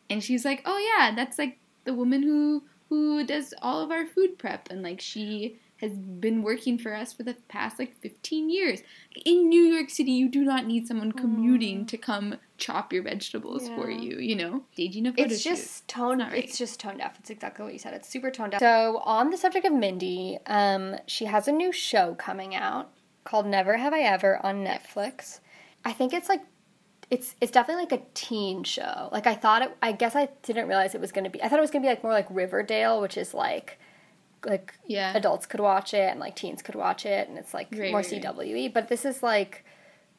And 0.09 0.23
she's 0.23 0.45
like, 0.45 0.61
Oh 0.65 0.77
yeah, 0.77 1.13
that's 1.13 1.37
like 1.37 1.57
the 1.83 1.93
woman 1.93 2.23
who 2.23 2.63
who 2.89 3.25
does 3.25 3.53
all 3.61 3.81
of 3.81 3.91
our 3.91 4.05
food 4.05 4.37
prep 4.37 4.69
and 4.69 4.83
like 4.83 5.01
she 5.01 5.57
has 5.83 5.97
been 5.97 6.41
working 6.41 6.77
for 6.77 6.95
us 6.95 7.11
for 7.13 7.23
the 7.23 7.35
past 7.49 7.77
like 7.77 7.99
15 8.01 8.49
years. 8.49 8.81
In 9.25 9.49
New 9.49 9.61
York 9.61 9.89
City, 9.89 10.11
you 10.11 10.29
do 10.29 10.43
not 10.43 10.65
need 10.65 10.87
someone 10.87 11.11
commuting 11.11 11.85
to 11.87 11.97
come 11.97 12.37
chop 12.57 12.93
your 12.93 13.03
vegetables 13.03 13.67
for 13.69 13.89
you, 13.89 14.17
you 14.17 14.35
know? 14.35 14.63
Staging 14.71 15.07
a 15.07 15.11
photo 15.11 15.23
it's 15.23 15.43
just 15.43 15.87
tone 15.87 16.19
not 16.19 16.31
right. 16.31 16.43
it's 16.43 16.57
just 16.57 16.79
tone 16.79 16.97
deaf. 16.97 17.17
It's 17.19 17.29
exactly 17.29 17.65
what 17.65 17.73
you 17.73 17.79
said. 17.79 17.93
It's 17.93 18.07
super 18.07 18.31
tone 18.31 18.49
deaf. 18.49 18.61
So 18.61 19.01
on 19.03 19.29
the 19.29 19.37
subject 19.37 19.65
of 19.65 19.73
mindy 19.73 20.39
um, 20.47 20.95
she 21.05 21.25
has 21.25 21.47
a 21.47 21.51
new 21.51 21.71
show 21.71 22.15
coming 22.15 22.55
out 22.55 22.91
called 23.25 23.45
never 23.45 23.77
have 23.77 23.93
i 23.93 24.01
ever 24.01 24.43
on 24.45 24.65
netflix. 24.65 25.39
I 25.85 25.91
think 25.91 26.13
it's 26.13 26.29
like 26.29 26.41
it's 27.09 27.35
it's 27.41 27.51
definitely 27.51 27.83
like 27.83 28.01
a 28.01 28.05
teen 28.13 28.63
show. 28.63 29.09
Like 29.11 29.27
i 29.27 29.35
thought 29.35 29.61
it 29.61 29.77
i 29.81 29.91
guess 29.91 30.15
i 30.15 30.29
didn't 30.43 30.69
realize 30.69 30.95
it 30.95 31.01
was 31.01 31.11
going 31.11 31.25
to 31.25 31.29
be 31.29 31.43
i 31.43 31.49
thought 31.49 31.59
it 31.59 31.61
was 31.61 31.71
going 31.71 31.83
to 31.83 31.87
be 31.87 31.91
like 31.91 32.03
more 32.03 32.13
like 32.13 32.27
riverdale 32.29 33.01
which 33.01 33.17
is 33.17 33.33
like 33.33 33.79
like 34.45 34.73
Yeah. 34.85 35.15
adults 35.15 35.45
could 35.45 35.59
watch 35.59 35.93
it 35.93 36.09
and 36.11 36.19
like 36.19 36.35
teens 36.35 36.61
could 36.61 36.75
watch 36.75 37.05
it 37.05 37.27
and 37.29 37.37
it's 37.37 37.53
like 37.53 37.67
Right, 37.71 37.91
more 37.91 38.01
right, 38.01 38.11
right. 38.11 38.23
cwe 38.23 38.73
but 38.73 38.87
this 38.87 39.05
is 39.05 39.23
like 39.23 39.63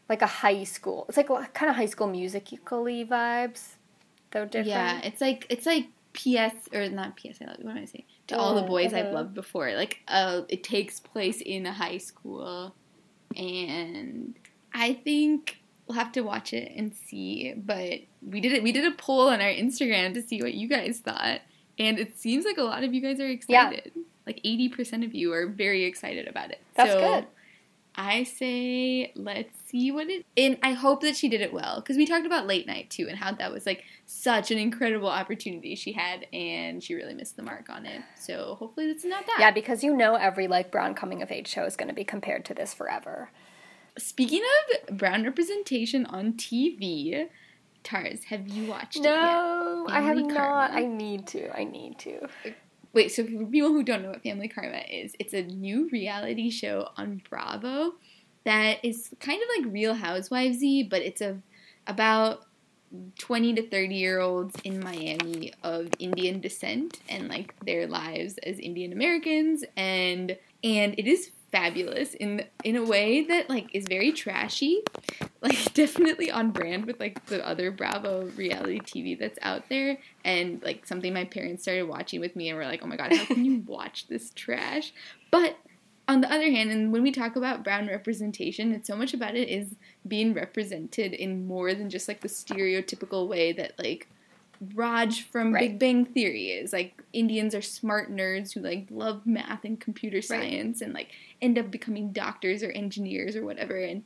like 0.09 0.23
a 0.23 0.27
high 0.27 0.65
school 0.65 1.07
it's 1.09 1.17
like 1.17 1.29
kind 1.55 1.71
of 1.71 1.77
high 1.77 1.87
school 1.87 2.07
musical-y 2.07 3.07
vibes 3.11 3.75
though 4.33 4.45
different 4.45 4.67
Yeah, 4.69 5.01
it's 5.03 5.21
like 5.21 5.47
it's 5.51 5.67
like 5.67 5.87
PS 6.13 6.69
or 6.73 6.89
not 6.89 7.17
PS. 7.17 7.41
I 7.43 7.47
love 7.47 7.57
what 7.63 7.73
am 7.77 7.83
I 7.83 7.85
saying? 7.87 8.05
To 8.29 8.39
all 8.39 8.55
the 8.55 8.63
Oh, 8.63 8.67
boys 8.69 8.95
I've 8.95 9.07
uh-huh. 9.07 9.15
loved 9.15 9.35
before. 9.35 9.75
Like, 9.75 9.99
uh, 10.07 10.43
it 10.49 10.63
takes 10.63 11.01
place 11.01 11.41
in 11.41 11.67
a 11.67 11.73
high 11.73 11.99
school, 11.99 12.73
and 13.37 14.35
I 14.73 14.95
think 14.95 15.59
we'll 15.87 15.99
have 15.99 16.13
to 16.13 16.21
watch 16.21 16.53
it 16.53 16.73
and 16.77 16.95
see. 16.95 17.53
But 17.57 18.01
we 18.23 18.41
did 18.41 18.53
it. 18.53 18.63
We 18.63 18.71
did 18.73 18.85
a 18.85 18.95
poll 18.97 19.29
on 19.29 19.41
our 19.41 19.49
Instagram 19.49 20.15
to 20.15 20.23
see 20.23 20.41
what 20.41 20.55
you 20.55 20.69
guys 20.69 21.01
thought, 21.01 21.41
and 21.79 21.99
it 21.99 22.17
seems 22.19 22.45
like 22.45 22.59
a 22.59 22.63
lot 22.63 22.85
of 22.85 22.95
you 22.95 23.01
guys 23.01 23.19
are 23.21 23.29
Yeah. 23.49 23.73
Like 24.27 24.41
eighty 24.45 24.69
percent 24.69 25.05
of 25.05 25.15
you 25.15 25.33
are 25.33 25.47
very 25.47 25.85
excited 25.85 26.29
about 26.29 26.51
it. 26.51 26.61
That's 26.75 26.93
So, 26.93 27.01
good. 27.01 27.27
I 27.97 28.25
say 28.25 29.13
let's 29.15 29.57
see 29.69 29.93
what 29.93 30.09
it. 30.09 30.27
And 30.37 30.59
I 30.63 30.73
hope 30.73 31.03
that 31.03 31.17
she 31.17 31.29
did 31.29 31.41
it 31.41 31.53
well 31.53 31.81
because 31.81 31.97
we 31.97 32.07
talked 32.07 32.27
about 32.27 32.47
late 32.47 32.67
night 32.67 32.91
too 32.91 33.07
and 33.09 33.17
how 33.17 33.33
that 33.33 33.53
was 33.53 33.67
like 33.67 33.85
such 34.07 34.51
an 34.51 34.59
incredible 34.59 35.09
opportunity 35.09 35.75
she 35.77 35.93
had 35.93 36.27
and 36.33 36.83
she 36.83 36.95
really 36.95 37.15
missed 37.15 37.37
the 37.37 37.43
mark 37.43 37.69
on 37.71 37.87
it. 37.87 38.03
So 38.19 38.57
hopefully 38.59 38.87
it's 38.87 39.05
not 39.05 39.27
that. 39.27 39.37
Yeah, 39.39 39.51
because 39.53 39.85
you 39.85 39.97
know 39.97 40.17
every 40.17 40.49
like 40.49 40.73
brown 40.73 40.95
coming 40.95 41.23
of 41.23 41.31
age 41.31 41.47
show 41.47 41.65
is 41.65 41.77
going 41.77 41.89
to 41.89 41.95
be 41.95 42.05
compared 42.05 42.45
to 42.47 42.55
this 42.55 42.75
forever. 42.75 43.31
Speaking 43.97 44.43
of 44.89 44.97
brown 44.99 45.23
representation 45.23 46.05
on 46.07 46.33
TV, 46.33 47.29
Tars, 47.85 48.25
have 48.25 48.49
you 48.49 48.69
watched 48.69 48.97
it 48.97 49.05
yet? 49.05 49.13
No, 49.13 49.87
I 49.89 50.01
have 50.01 50.17
not. 50.17 50.73
I 50.73 50.85
need 50.87 51.29
to. 51.29 51.57
I 51.57 51.63
need 51.63 51.99
to. 52.01 52.25
Uh, 52.25 52.51
Wait, 52.95 53.11
so 53.11 53.25
for 53.25 53.45
people 53.47 53.71
who 53.71 53.83
don't 53.83 54.03
know 54.03 54.11
what 54.11 54.23
Family 54.23 54.49
Karma 54.49 54.83
is, 54.89 55.15
it's 55.19 55.35
a 55.35 55.43
new 55.43 55.89
reality 55.91 56.49
show 56.49 56.89
on 56.97 57.21
Bravo 57.29 57.95
that 58.45 58.85
is 58.85 59.11
kind 59.19 59.43
of 59.43 59.49
like 59.65 59.73
Real 59.73 59.97
Housewivesy, 59.97 60.89
but 60.89 61.03
it's 61.03 61.21
a 61.21 61.41
about 61.89 62.47
20 63.19 63.55
to 63.55 63.69
30 63.69 63.95
year 63.95 64.21
olds 64.21 64.55
in 64.63 64.79
Miami 64.81 65.53
of 65.63 65.89
Indian 65.99 66.41
descent 66.41 67.01
and 67.09 67.29
like 67.29 67.55
their 67.67 67.87
lives 67.89 68.39
as 68.39 68.59
Indian 68.61 68.93
Americans 68.93 69.65
and 69.77 70.37
and 70.63 70.95
it 70.97 71.09
is 71.09 71.31
fabulous 71.51 72.15
in 72.15 72.45
in 72.63 72.77
a 72.77 72.85
way 72.85 73.25
that 73.25 73.51
like 73.51 73.75
is 73.75 73.87
very 73.89 74.13
trashy 74.13 74.83
like 75.45 75.75
definitely 75.75 76.31
on 76.31 76.51
brand 76.51 76.87
with 76.87 76.99
like 76.99 77.25
the 77.27 77.47
other 77.47 77.71
Bravo 77.71 78.31
reality 78.37 78.81
TV 78.81 79.19
that's 79.19 79.39
out 79.43 79.69
there. 79.69 79.99
And 80.25 80.63
like 80.65 80.87
something 80.87 81.13
my 81.13 81.25
parents 81.25 81.63
started 81.63 81.85
watching 81.85 82.21
with 82.21 82.35
me 82.35 82.49
and 82.49 82.59
were 82.59 82.65
like 82.65 82.83
oh 82.83 82.87
my 82.87 82.97
god 82.97 83.15
how 83.15 83.27
can 83.27 83.45
you 83.45 83.59
watch 83.67 84.09
this 84.09 84.31
trash? 84.35 84.93
But 85.31 85.57
on 86.09 86.21
the 86.21 86.33
other 86.33 86.51
hand 86.51 86.71
and 86.71 86.93
when 86.93 87.03
we 87.03 87.11
talk 87.11 87.35
about 87.35 87.65
brown 87.65 87.87
representation 87.87 88.75
it's 88.75 88.87
so 88.87 88.95
much 88.95 89.15
about 89.15 89.35
it 89.35 89.49
is 89.49 89.75
being 90.07 90.35
represented 90.35 91.15
in 91.15 91.47
more 91.47 91.73
than 91.73 91.89
just 91.89 92.09
like 92.09 92.21
the 92.21 92.29
stereotypical 92.29 93.27
way 93.27 93.53
that 93.53 93.73
like 93.79 94.07
Raj 94.75 95.23
from 95.23 95.53
Right. 95.53 95.71
Big 95.71 95.79
Bang 95.79 96.05
Theory 96.05 96.49
is. 96.49 96.73
Like 96.73 97.03
Indians 97.13 97.55
are 97.55 97.63
smart 97.63 98.15
nerds 98.15 98.53
who 98.53 98.61
like 98.61 98.87
love 98.91 99.27
math 99.27 99.65
and 99.65 99.81
computer 99.81 100.23
science 100.23 100.81
and 100.81 100.93
like 100.93 101.09
end 101.43 101.59
up 101.59 101.71
becoming 101.71 102.13
doctors 102.13 102.63
or 102.63 102.71
engineers 102.71 103.37
or 103.37 103.45
whatever. 103.45 103.77
And 103.77 104.05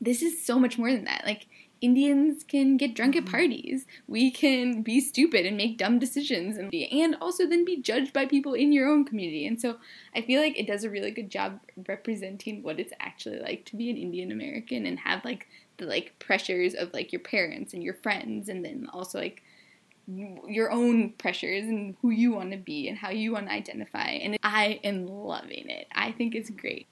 this 0.00 0.22
is 0.22 0.44
so 0.44 0.58
much 0.58 0.78
more 0.78 0.92
than 0.92 1.04
that 1.04 1.22
like 1.24 1.46
Indians 1.80 2.42
can 2.42 2.76
get 2.76 2.94
drunk 2.94 3.16
at 3.16 3.24
mm-hmm. 3.24 3.32
parties. 3.32 3.86
We 4.06 4.30
can 4.30 4.82
be 4.82 5.00
stupid 5.00 5.44
and 5.44 5.56
make 5.56 5.76
dumb 5.76 5.98
decisions 5.98 6.56
and 6.56 6.70
be, 6.70 6.86
and 7.02 7.16
also 7.20 7.46
then 7.46 7.64
be 7.64 7.80
judged 7.80 8.12
by 8.12 8.26
people 8.26 8.54
in 8.54 8.72
your 8.72 8.88
own 8.88 9.04
community. 9.04 9.46
And 9.46 9.60
so 9.60 9.76
I 10.14 10.22
feel 10.22 10.40
like 10.40 10.58
it 10.58 10.66
does 10.66 10.84
a 10.84 10.90
really 10.90 11.10
good 11.10 11.30
job 11.30 11.60
representing 11.86 12.62
what 12.62 12.80
it's 12.80 12.94
actually 12.98 13.40
like 13.40 13.66
to 13.66 13.76
be 13.76 13.90
an 13.90 13.96
Indian 13.96 14.32
American 14.32 14.86
and 14.86 14.98
have 15.00 15.24
like 15.24 15.48
the 15.76 15.84
like 15.84 16.18
pressures 16.18 16.74
of 16.74 16.94
like 16.94 17.12
your 17.12 17.20
parents 17.20 17.74
and 17.74 17.82
your 17.82 17.94
friends 17.94 18.48
and 18.48 18.64
then 18.64 18.88
also 18.92 19.18
like 19.18 19.42
your 20.08 20.70
own 20.70 21.10
pressures 21.18 21.64
and 21.64 21.96
who 22.00 22.10
you 22.10 22.32
want 22.32 22.52
to 22.52 22.56
be 22.56 22.88
and 22.88 22.96
how 22.96 23.10
you 23.10 23.32
want 23.32 23.46
to 23.48 23.52
identify. 23.52 24.08
And 24.08 24.38
I 24.42 24.80
am 24.82 25.06
loving 25.06 25.68
it. 25.68 25.88
I 25.92 26.12
think 26.12 26.34
it's 26.34 26.48
great. 26.48 26.86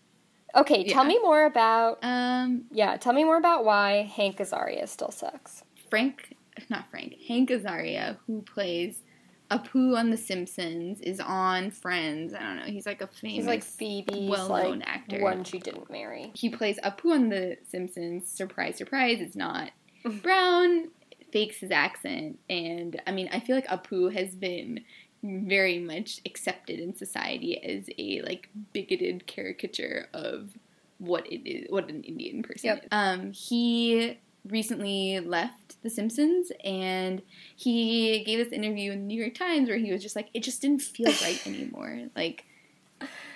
Okay, 0.56 0.84
tell 0.84 1.02
Yeah. 1.04 1.08
me 1.08 1.18
more 1.20 1.44
about. 1.44 1.98
Um, 2.02 2.64
Yeah, 2.70 2.96
tell 2.96 3.12
me 3.12 3.24
more 3.24 3.36
about 3.36 3.64
why 3.64 4.02
Hank 4.14 4.38
Azaria 4.38 4.88
still 4.88 5.10
sucks. 5.10 5.62
Frank, 5.90 6.36
not 6.70 6.88
Frank, 6.90 7.16
Hank 7.28 7.50
Azaria, 7.50 8.18
who 8.26 8.42
plays 8.42 9.02
Apu 9.50 9.96
on 9.96 10.10
The 10.10 10.16
Simpsons, 10.16 11.00
is 11.00 11.20
on 11.20 11.70
Friends. 11.70 12.32
I 12.34 12.38
don't 12.40 12.56
know. 12.56 12.62
He's 12.64 12.86
like 12.86 13.02
a 13.02 13.06
famous, 13.06 13.36
He's 13.36 13.46
like 13.46 13.62
Phoebe's 13.62 14.28
well-known 14.30 14.78
like 14.80 14.88
actor. 14.88 15.20
one 15.22 15.44
she 15.44 15.58
didn't 15.58 15.90
marry. 15.90 16.32
He 16.34 16.48
plays 16.48 16.78
Apu 16.80 17.12
on 17.12 17.28
The 17.28 17.58
Simpsons. 17.64 18.28
Surprise, 18.28 18.76
surprise! 18.76 19.18
It's 19.20 19.36
not 19.36 19.70
Brown. 20.22 20.88
Fakes 21.32 21.56
his 21.56 21.72
accent, 21.72 22.38
and 22.48 23.02
I 23.08 23.10
mean, 23.10 23.28
I 23.32 23.40
feel 23.40 23.56
like 23.56 23.66
Apu 23.66 24.12
has 24.14 24.36
been 24.36 24.84
very 25.24 25.78
much 25.78 26.20
accepted 26.26 26.78
in 26.78 26.94
society 26.94 27.56
as 27.64 27.88
a 27.98 28.20
like 28.22 28.50
bigoted 28.74 29.26
caricature 29.26 30.08
of 30.12 30.50
what 30.98 31.26
it 31.32 31.48
is, 31.48 31.66
what 31.70 31.88
an 31.88 32.02
Indian 32.04 32.42
person 32.42 32.66
Yep. 32.68 32.82
is. 32.84 32.88
Um, 32.92 33.32
he 33.32 34.18
recently 34.46 35.18
left 35.20 35.82
The 35.82 35.88
Simpsons, 35.88 36.52
and 36.62 37.22
he 37.56 38.22
gave 38.24 38.38
this 38.38 38.52
interview 38.52 38.92
in 38.92 39.00
the 39.00 39.06
New 39.06 39.20
York 39.20 39.34
Times 39.34 39.68
where 39.70 39.78
he 39.78 39.90
was 39.90 40.02
just 40.02 40.14
like, 40.14 40.28
it 40.34 40.42
just 40.42 40.60
didn't 40.60 40.82
feel 40.82 41.10
right 41.22 41.40
anymore. 41.46 42.08
Like, 42.14 42.44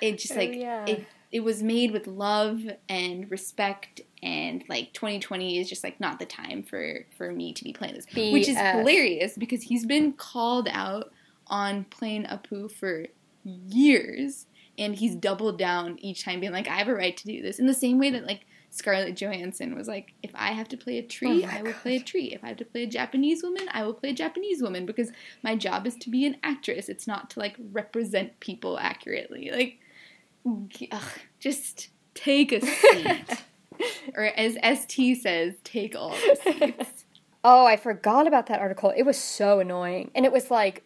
it 0.02 0.18
just 0.18 0.34
Oh, 0.34 0.36
like 0.36 0.54
yeah. 0.54 0.84
it 0.86 1.06
it 1.30 1.40
was 1.40 1.62
made 1.62 1.90
with 1.90 2.06
love 2.06 2.62
and 2.88 3.30
respect 3.30 4.00
and 4.22 4.64
like 4.68 4.92
2020 4.94 5.58
is 5.58 5.68
just 5.68 5.84
like 5.84 6.00
not 6.00 6.18
the 6.18 6.24
time 6.24 6.62
for 6.62 7.04
for 7.18 7.32
me 7.32 7.52
to 7.52 7.64
be 7.64 7.72
playing 7.72 7.94
this 7.94 8.06
which 8.14 8.48
is 8.48 8.56
hilarious 8.56 9.34
because 9.36 9.62
he's 9.64 9.84
been 9.84 10.12
called 10.14 10.68
out 10.70 11.12
on 11.48 11.84
playing 11.84 12.24
Apu 12.24 12.70
for 12.70 13.06
years 13.44 14.46
and 14.78 14.94
he's 14.94 15.16
doubled 15.16 15.58
down 15.58 15.98
each 16.00 16.24
time 16.24 16.40
being 16.40 16.52
like 16.52 16.68
I 16.68 16.76
have 16.76 16.88
a 16.88 16.94
right 16.94 17.16
to 17.16 17.26
do 17.26 17.42
this. 17.42 17.58
In 17.58 17.66
the 17.66 17.74
same 17.74 17.98
way 17.98 18.10
that 18.10 18.26
like 18.26 18.46
Scarlett 18.70 19.16
Johansson 19.16 19.74
was 19.74 19.88
like 19.88 20.12
if 20.22 20.30
I 20.34 20.52
have 20.52 20.68
to 20.68 20.76
play 20.76 20.98
a 20.98 21.02
tree 21.02 21.44
Oh 21.44 21.48
I 21.50 21.62
will 21.62 21.72
play 21.72 21.96
a 21.96 22.00
tree. 22.00 22.26
If 22.32 22.44
I 22.44 22.48
have 22.48 22.56
to 22.58 22.64
play 22.64 22.84
a 22.84 22.86
Japanese 22.86 23.42
woman 23.42 23.68
I 23.72 23.84
will 23.84 23.94
play 23.94 24.10
a 24.10 24.14
Japanese 24.14 24.62
woman 24.62 24.86
because 24.86 25.10
my 25.42 25.56
job 25.56 25.86
is 25.86 25.96
to 25.96 26.10
be 26.10 26.26
an 26.26 26.36
actress. 26.42 26.88
It's 26.88 27.06
not 27.06 27.30
to 27.30 27.40
like 27.40 27.56
represent 27.72 28.38
people 28.40 28.78
accurately. 28.78 29.50
Like 29.50 29.78
ugh, 30.92 31.18
just 31.40 31.88
take 32.14 32.52
a 32.52 32.60
seat. 32.60 33.44
Or 34.16 34.24
as 34.24 34.56
ST 34.80 35.22
says 35.22 35.54
take 35.62 35.94
all 35.94 36.10
the 36.10 36.36
seats. 36.42 37.04
Oh, 37.44 37.64
I 37.64 37.76
forgot 37.76 38.26
about 38.26 38.46
that 38.46 38.60
article. 38.60 38.92
It 38.96 39.04
was 39.04 39.16
so 39.16 39.60
annoying. 39.60 40.10
And 40.14 40.24
it 40.26 40.32
was 40.32 40.50
like 40.50 40.82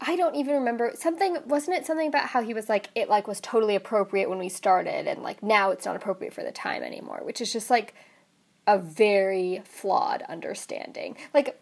I 0.00 0.16
don't 0.16 0.34
even 0.34 0.54
remember 0.54 0.92
something 0.94 1.36
wasn't 1.44 1.76
it 1.76 1.86
something 1.86 2.08
about 2.08 2.28
how 2.28 2.42
he 2.42 2.54
was 2.54 2.68
like 2.68 2.88
it 2.94 3.08
like 3.08 3.28
was 3.28 3.40
totally 3.40 3.74
appropriate 3.74 4.30
when 4.30 4.38
we 4.38 4.48
started 4.48 5.06
and 5.06 5.22
like 5.22 5.42
now 5.42 5.70
it's 5.70 5.84
not 5.84 5.96
appropriate 5.96 6.32
for 6.32 6.42
the 6.42 6.52
time 6.52 6.82
anymore, 6.82 7.20
which 7.22 7.40
is 7.40 7.52
just 7.52 7.70
like 7.70 7.94
a 8.66 8.78
very 8.78 9.62
flawed 9.64 10.22
understanding. 10.28 11.16
Like 11.34 11.60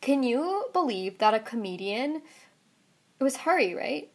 can 0.00 0.22
you 0.22 0.66
believe 0.72 1.18
that 1.18 1.34
a 1.34 1.40
comedian 1.40 2.22
it 3.18 3.24
was 3.24 3.36
Hari, 3.36 3.74
right? 3.74 4.10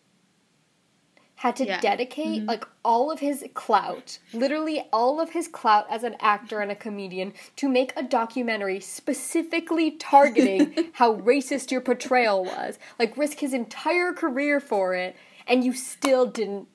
Had 1.42 1.56
to 1.56 1.66
Yeah. 1.66 1.74
Mm-hmm. 1.78 1.82
dedicate 1.82 2.46
like 2.46 2.66
all 2.86 3.10
of 3.12 3.20
his 3.20 3.44
clout, 3.56 4.20
literally 4.32 4.88
all 4.94 5.20
of 5.20 5.32
his 5.32 5.48
clout 5.48 5.88
as 5.90 6.04
an 6.04 6.16
actor 6.20 6.60
and 6.60 6.72
a 6.72 6.76
comedian, 6.76 7.34
to 7.56 7.68
make 7.68 7.94
a 7.98 8.04
documentary 8.04 8.80
specifically 8.80 9.90
targeting 9.92 10.90
how 10.94 11.16
racist 11.16 11.72
your 11.72 11.82
portrayal 11.82 12.44
was. 12.46 12.78
Like, 13.00 13.18
risk 13.18 13.40
his 13.40 13.54
entire 13.54 14.14
career 14.14 14.60
for 14.60 14.94
it, 14.94 15.16
and 15.48 15.64
you 15.64 15.74
still 15.74 16.28
didn't 16.28 16.68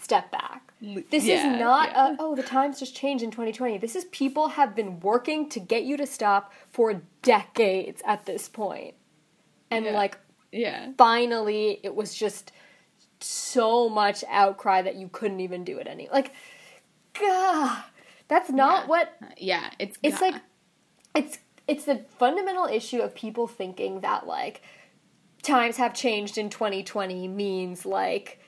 step 0.00 0.30
back. 0.30 0.72
This 1.10 1.24
is 1.24 1.44
not 1.44 1.90
yeah. 1.90 2.12
a, 2.12 2.16
oh, 2.18 2.34
the 2.34 2.42
times 2.42 2.78
just 2.78 2.96
changed 2.96 3.22
in 3.22 3.30
2020. 3.30 3.76
This 3.78 3.96
is 3.96 4.04
people 4.06 4.48
have 4.48 4.74
been 4.74 4.98
working 5.00 5.48
to 5.50 5.60
get 5.60 5.84
you 5.84 5.96
to 5.98 6.06
stop 6.06 6.52
for 6.70 7.02
decades 7.20 8.00
at 8.06 8.24
this 8.24 8.48
point. 8.48 8.94
And, 9.70 9.84
Yeah. 9.84 9.92
like, 9.92 10.16
yeah 10.52 10.92
finally 10.96 11.80
it 11.82 11.94
was 11.94 12.14
just 12.14 12.52
so 13.26 13.88
much 13.88 14.24
outcry 14.28 14.82
that 14.82 14.96
you 14.96 15.08
couldn't 15.08 15.40
even 15.40 15.64
do 15.64 15.78
it 15.78 15.86
any 15.86 16.08
like 16.12 16.32
gah, 17.18 17.84
that's 18.28 18.50
not 18.50 18.82
Yeah. 18.84 18.86
what 18.88 19.16
yeah 19.36 19.70
it's 19.78 19.98
it's 20.02 20.18
ga- 20.20 20.26
like 20.26 20.42
it's 21.14 21.38
it's 21.66 21.84
the 21.84 22.04
fundamental 22.18 22.66
issue 22.66 23.00
of 23.00 23.14
people 23.14 23.46
thinking 23.46 24.00
that 24.00 24.26
like 24.26 24.62
times 25.42 25.76
have 25.76 25.94
changed 25.94 26.38
in 26.38 26.50
2020 26.50 27.28
means 27.28 27.86
like 27.86 28.40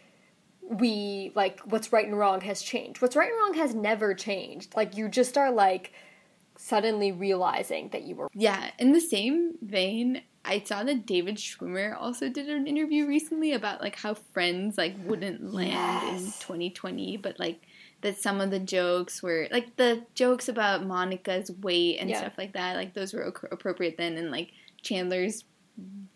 we 0.63 1.33
like 1.35 1.61
what's 1.61 1.93
right 1.93 2.07
and 2.07 2.19
wrong 2.19 2.41
has 2.43 2.61
changed. 2.61 3.01
What's 3.01 3.17
right 3.17 3.31
and 3.31 3.39
wrong 3.39 3.55
has 3.55 3.75
never 3.75 4.13
changed. 4.15 4.77
Like 4.77 4.97
you 4.97 5.09
just 5.09 5.39
are 5.39 5.51
like 5.51 5.93
suddenly 6.57 7.11
realizing 7.13 7.89
that 7.91 8.03
you 8.03 8.17
were 8.17 8.29
Yeah, 8.35 8.71
in 8.79 8.93
the 8.93 9.01
same 9.01 9.55
vein, 9.63 10.23
I 10.45 10.61
saw 10.61 10.83
that 10.85 11.05
David 11.07 11.37
Schwimmer 11.37 11.95
also 11.99 12.29
did 12.29 12.49
an 12.49 12.67
interview 12.67 13.07
recently 13.07 13.53
about 13.53 13.81
like 13.83 13.97
how 13.97 14.15
Friends 14.15 14.79
like 14.79 14.95
wouldn't 15.05 15.53
land 15.53 16.09
in 16.09 16.25
2020, 16.25 17.17
but 17.19 17.39
like 17.39 17.61
that 18.01 18.17
some 18.19 18.41
of 18.41 18.51
the 18.51 18.61
jokes 18.61 19.23
were 19.23 19.49
like 19.51 19.77
the 19.77 20.05
jokes 20.15 20.49
about 20.49 20.87
Monica's 20.87 21.51
weight 21.51 21.99
and 21.99 22.09
Yeah. 22.09 22.19
stuff 22.21 22.39
like 22.39 22.53
that, 22.55 22.77
like 22.77 22.95
those 22.95 23.13
were 23.13 23.23
appropriate 23.51 23.97
then, 23.99 24.17
and 24.17 24.31
like 24.31 24.53
Chandler's 24.83 25.45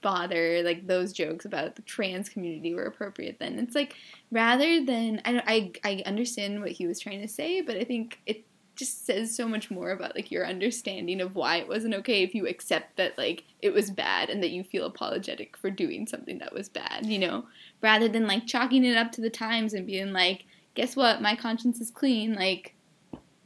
bother 0.00 0.62
like 0.64 0.86
those 0.88 1.12
jokes 1.12 1.44
about 1.44 1.76
the 1.76 1.82
trans 1.82 2.28
community 2.28 2.74
were 2.74 2.82
appropriate 2.82 3.36
then 3.38 3.60
it's 3.60 3.76
like 3.76 3.94
rather 4.32 4.84
than 4.84 5.22
I, 5.24 5.32
don't- 5.32 5.44
I 5.46 5.72
i 5.84 6.02
understand 6.04 6.60
what 6.60 6.72
he 6.72 6.88
was 6.88 6.98
trying 6.98 7.20
to 7.20 7.28
say 7.28 7.60
but 7.60 7.76
i 7.76 7.84
think 7.84 8.18
it 8.26 8.44
just 8.82 9.06
says 9.06 9.34
so 9.34 9.46
much 9.46 9.70
more 9.70 9.90
about 9.90 10.14
like 10.14 10.30
your 10.30 10.46
understanding 10.46 11.20
of 11.20 11.34
why 11.34 11.56
it 11.56 11.68
wasn't 11.68 11.94
okay 11.94 12.22
if 12.22 12.34
you 12.34 12.46
accept 12.46 12.96
that 12.96 13.16
like 13.16 13.44
it 13.60 13.72
was 13.72 13.90
bad 13.90 14.28
and 14.28 14.42
that 14.42 14.50
you 14.50 14.64
feel 14.64 14.86
apologetic 14.86 15.56
for 15.56 15.70
doing 15.70 16.06
something 16.06 16.38
that 16.38 16.52
was 16.52 16.68
bad 16.68 17.06
you 17.06 17.18
know? 17.18 17.44
Rather 17.80 18.08
than 18.08 18.26
like 18.26 18.46
chalking 18.46 18.84
it 18.84 18.96
up 18.96 19.12
to 19.12 19.20
the 19.20 19.30
times 19.30 19.74
and 19.74 19.86
being 19.86 20.12
like 20.12 20.44
guess 20.74 20.96
what? 20.96 21.20
My 21.20 21.36
conscience 21.36 21.80
is 21.80 21.90
clean. 21.90 22.34
Like 22.34 22.74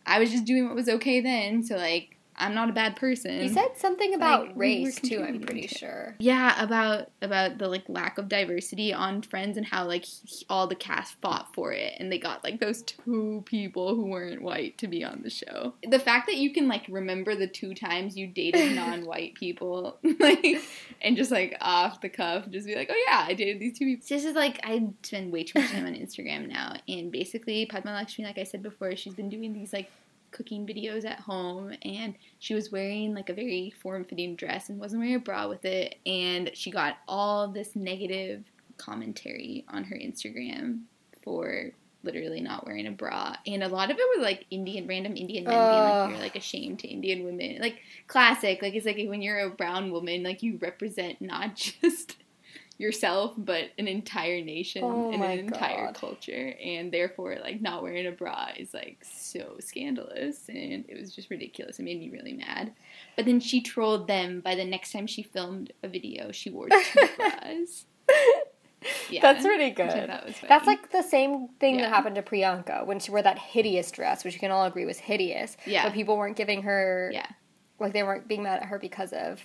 i 0.07 0.19
was 0.19 0.31
just 0.31 0.45
doing 0.45 0.66
what 0.66 0.75
was 0.75 0.88
okay 0.88 1.21
then 1.21 1.62
so 1.62 1.76
like 1.76 2.15
i'm 2.38 2.55
not 2.55 2.69
a 2.69 2.73
bad 2.73 2.97
person 2.97 3.40
He 3.40 3.49
said 3.49 3.76
something 3.76 4.14
about 4.14 4.49
Like, 4.49 4.57
we 4.57 4.85
race 4.85 5.00
too. 5.00 5.23
I'm 5.26 5.40
pretty 5.40 5.66
to 5.69 5.78
sure. 5.78 6.14
yeah 6.19 6.62
about 6.62 7.11
about 7.23 7.59
the 7.59 7.69
like 7.69 7.85
lack 7.88 8.19
of 8.19 8.28
diversity 8.28 8.93
on 8.93 9.23
friends 9.23 9.57
and 9.57 9.64
how 9.66 9.87
like 9.87 10.05
he- 10.05 10.45
all 10.50 10.66
the 10.66 10.75
cast 10.75 11.21
fought 11.21 11.55
for 11.55 11.73
it 11.73 11.95
and 11.99 12.11
they 12.12 12.19
got 12.19 12.45
like 12.45 12.61
those 12.61 12.83
two 12.83 13.43
people 13.47 13.95
who 13.95 14.07
weren't 14.07 14.43
white 14.43 14.76
to 14.78 14.87
be 14.87 15.02
on 15.05 15.21
the 15.23 15.31
show 15.31 15.75
the 15.88 15.99
fact 15.99 16.26
that 16.26 16.37
you 16.37 16.52
can 16.52 16.69
like 16.69 16.85
remember 16.88 17.35
the 17.35 17.47
two 17.47 17.75
times 17.75 18.16
you 18.16 18.26
dated 18.26 18.75
non-white 18.76 19.35
people 19.35 19.97
like 20.21 20.45
and 21.02 21.16
just 21.16 21.31
like 21.31 21.57
off 21.61 22.00
the 22.00 22.09
cuff 22.09 22.49
just 22.50 22.66
be 22.66 22.75
like 22.75 22.88
oh 22.90 23.05
yeah 23.09 23.25
i 23.26 23.35
dated 23.35 23.59
these 23.61 23.78
two 23.78 23.85
people 23.85 24.07
this 24.09 24.25
is 24.25 24.35
like 24.35 24.61
i 24.64 24.87
spend 25.02 25.33
way 25.33 25.43
too 25.43 25.59
much 25.61 25.71
time 25.71 25.87
on 25.87 25.95
instagram 25.95 26.49
now 26.49 26.75
and 26.88 27.11
basically 27.11 27.66
padma 27.66 27.93
lakshmi 27.93 28.25
like 28.25 28.38
i 28.38 28.45
said 28.45 28.62
before 28.62 28.95
she's 28.97 29.14
been 29.14 29.28
doing 29.28 29.52
these 29.52 29.73
like 29.73 29.90
cooking 30.30 30.66
videos 30.66 31.04
at 31.04 31.21
home 31.21 31.73
and 31.83 32.14
she 32.38 32.54
was 32.54 32.71
wearing 32.71 33.14
like 33.14 33.28
a 33.28 33.35
very 33.35 33.73
form-fitting 33.83 34.37
dress 34.37 34.68
and 34.68 34.78
wasn't 34.78 35.00
wearing 35.00 35.14
a 35.14 35.21
bra 35.21 35.49
with 35.49 35.64
it 35.64 35.97
and 36.04 36.50
she 36.54 36.71
got 36.71 36.97
all 37.09 37.49
this 37.49 37.75
negative 37.75 38.45
commentary 38.76 39.64
on 39.68 39.85
her 39.85 39.97
instagram 39.97 40.80
for 41.23 41.73
literally 42.06 42.40
not 42.40 42.64
wearing 42.64 42.87
a 42.87 42.92
bra. 42.92 43.35
And 43.47 43.62
a 43.62 43.68
lot 43.68 43.90
of 43.90 43.99
it 43.99 44.16
was 44.16 44.25
like 44.25 44.47
indian 44.50 44.87
random 44.87 45.16
indian 45.16 45.45
men 45.45 45.52
being 45.52 45.83
like 45.83 46.11
you're 46.11 46.18
like 46.21 46.37
ashamed 46.37 46.78
to 46.78 46.88
indian 46.88 47.25
women. 47.25 47.59
Like 47.61 47.80
classic. 48.06 48.62
Like 48.62 48.75
it's 48.75 48.87
like 48.87 48.97
when 49.09 49.21
you're 49.21 49.40
a 49.40 49.50
brown 49.50 49.90
woman 49.90 50.23
like 50.23 50.42
you 50.42 50.56
represent 50.62 51.21
not 51.21 51.56
just 51.83 52.16
yourself 52.78 53.33
but 53.38 53.71
an 53.78 53.88
entire 53.88 54.42
nation 54.42 54.83
Oh 54.85 55.11
and 55.12 55.23
an 55.23 55.38
entire 55.38 55.87
God. 55.87 55.95
culture 55.95 56.54
and 56.62 56.92
therefore 56.92 57.37
like 57.42 57.61
not 57.61 57.83
wearing 57.83 58.06
a 58.06 58.12
bra 58.12 58.49
is 58.56 58.75
like 58.75 58.99
so 59.02 59.56
scandalous 59.61 60.49
and 60.49 60.85
it 60.88 60.99
was 61.00 61.14
just 61.14 61.30
ridiculous 61.30 61.78
it 61.78 61.83
made 61.85 61.99
me 61.99 62.11
really 62.11 62.35
mad 62.35 62.73
but 63.16 63.25
then 63.25 63.40
she 63.40 63.61
trolled 63.62 64.06
them 64.09 64.40
by 64.40 64.54
the 64.54 64.64
next 64.64 64.92
time 64.92 65.06
she 65.06 65.23
filmed 65.23 65.73
a 65.83 65.88
video 65.88 66.30
she 66.33 66.50
wore 66.50 66.68
two 66.68 67.09
bras 67.16 67.87
yeah 69.11 69.21
That's 69.23 69.45
really 69.45 69.71
good. 69.71 69.90
thought 69.90 70.26
was 70.26 70.35
funny. 70.37 70.49
That's 70.49 70.66
like 70.66 70.92
the 70.92 71.02
same 71.02 71.49
thing 71.59 71.76
Yeah. 71.76 71.83
that 71.88 71.95
happened 71.95 72.14
to 72.16 72.23
Priyanka 72.23 72.87
when 72.87 73.00
she 73.00 73.11
wore 73.11 73.23
that 73.23 73.38
hideous 73.38 73.90
dress, 73.90 74.23
which 74.25 74.35
you 74.35 74.38
can 74.40 74.52
all 74.52 74.64
agree 74.64 74.85
was 74.85 74.99
hideous. 74.99 75.56
Yeah. 75.66 75.83
But 75.85 75.92
people 75.92 76.16
weren't 76.16 76.37
giving 76.37 76.62
her, 76.62 77.11
yeah 77.12 77.26
like, 77.80 77.92
they 77.92 78.02
weren't 78.02 78.28
being 78.28 78.42
mad 78.45 78.61
at 78.62 78.66
her 78.68 78.78
because 78.78 79.12
of 79.12 79.45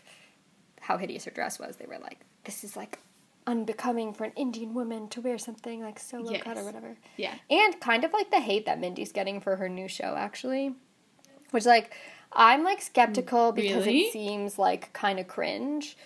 how 0.79 0.97
hideous 0.97 1.25
her 1.25 1.31
dress 1.31 1.59
was. 1.59 1.77
They 1.77 1.85
were 1.85 1.97
like, 1.99 2.19
this 2.43 2.63
is 2.63 2.75
like 2.77 2.99
unbecoming 3.47 4.13
for 4.13 4.23
an 4.25 4.33
Indian 4.35 4.73
woman 4.73 5.07
to 5.09 5.21
wear 5.21 5.37
something 5.37 5.81
like 5.81 5.99
so 5.99 6.17
low 6.17 6.37
cut 6.39 6.57
or 6.57 6.63
whatever. 6.63 6.95
yeah 7.17 7.35
And 7.49 7.79
kind 7.79 8.03
of 8.03 8.13
like 8.13 8.29
the 8.31 8.39
hate 8.39 8.65
that 8.65 8.79
Mindy's 8.79 9.11
getting 9.11 9.41
for 9.41 9.55
her 9.55 9.67
new 9.69 9.87
show, 9.87 10.15
actually. 10.17 10.75
Which, 11.51 11.65
like, 11.65 11.91
I'm 12.31 12.63
like 12.63 12.81
skeptical 12.81 13.51
because 13.51 13.85
Really? 13.85 14.01
it 14.01 14.13
seems 14.13 14.57
like 14.57 14.93
kind 14.93 15.19
of 15.19 15.27
cringe. 15.27 15.97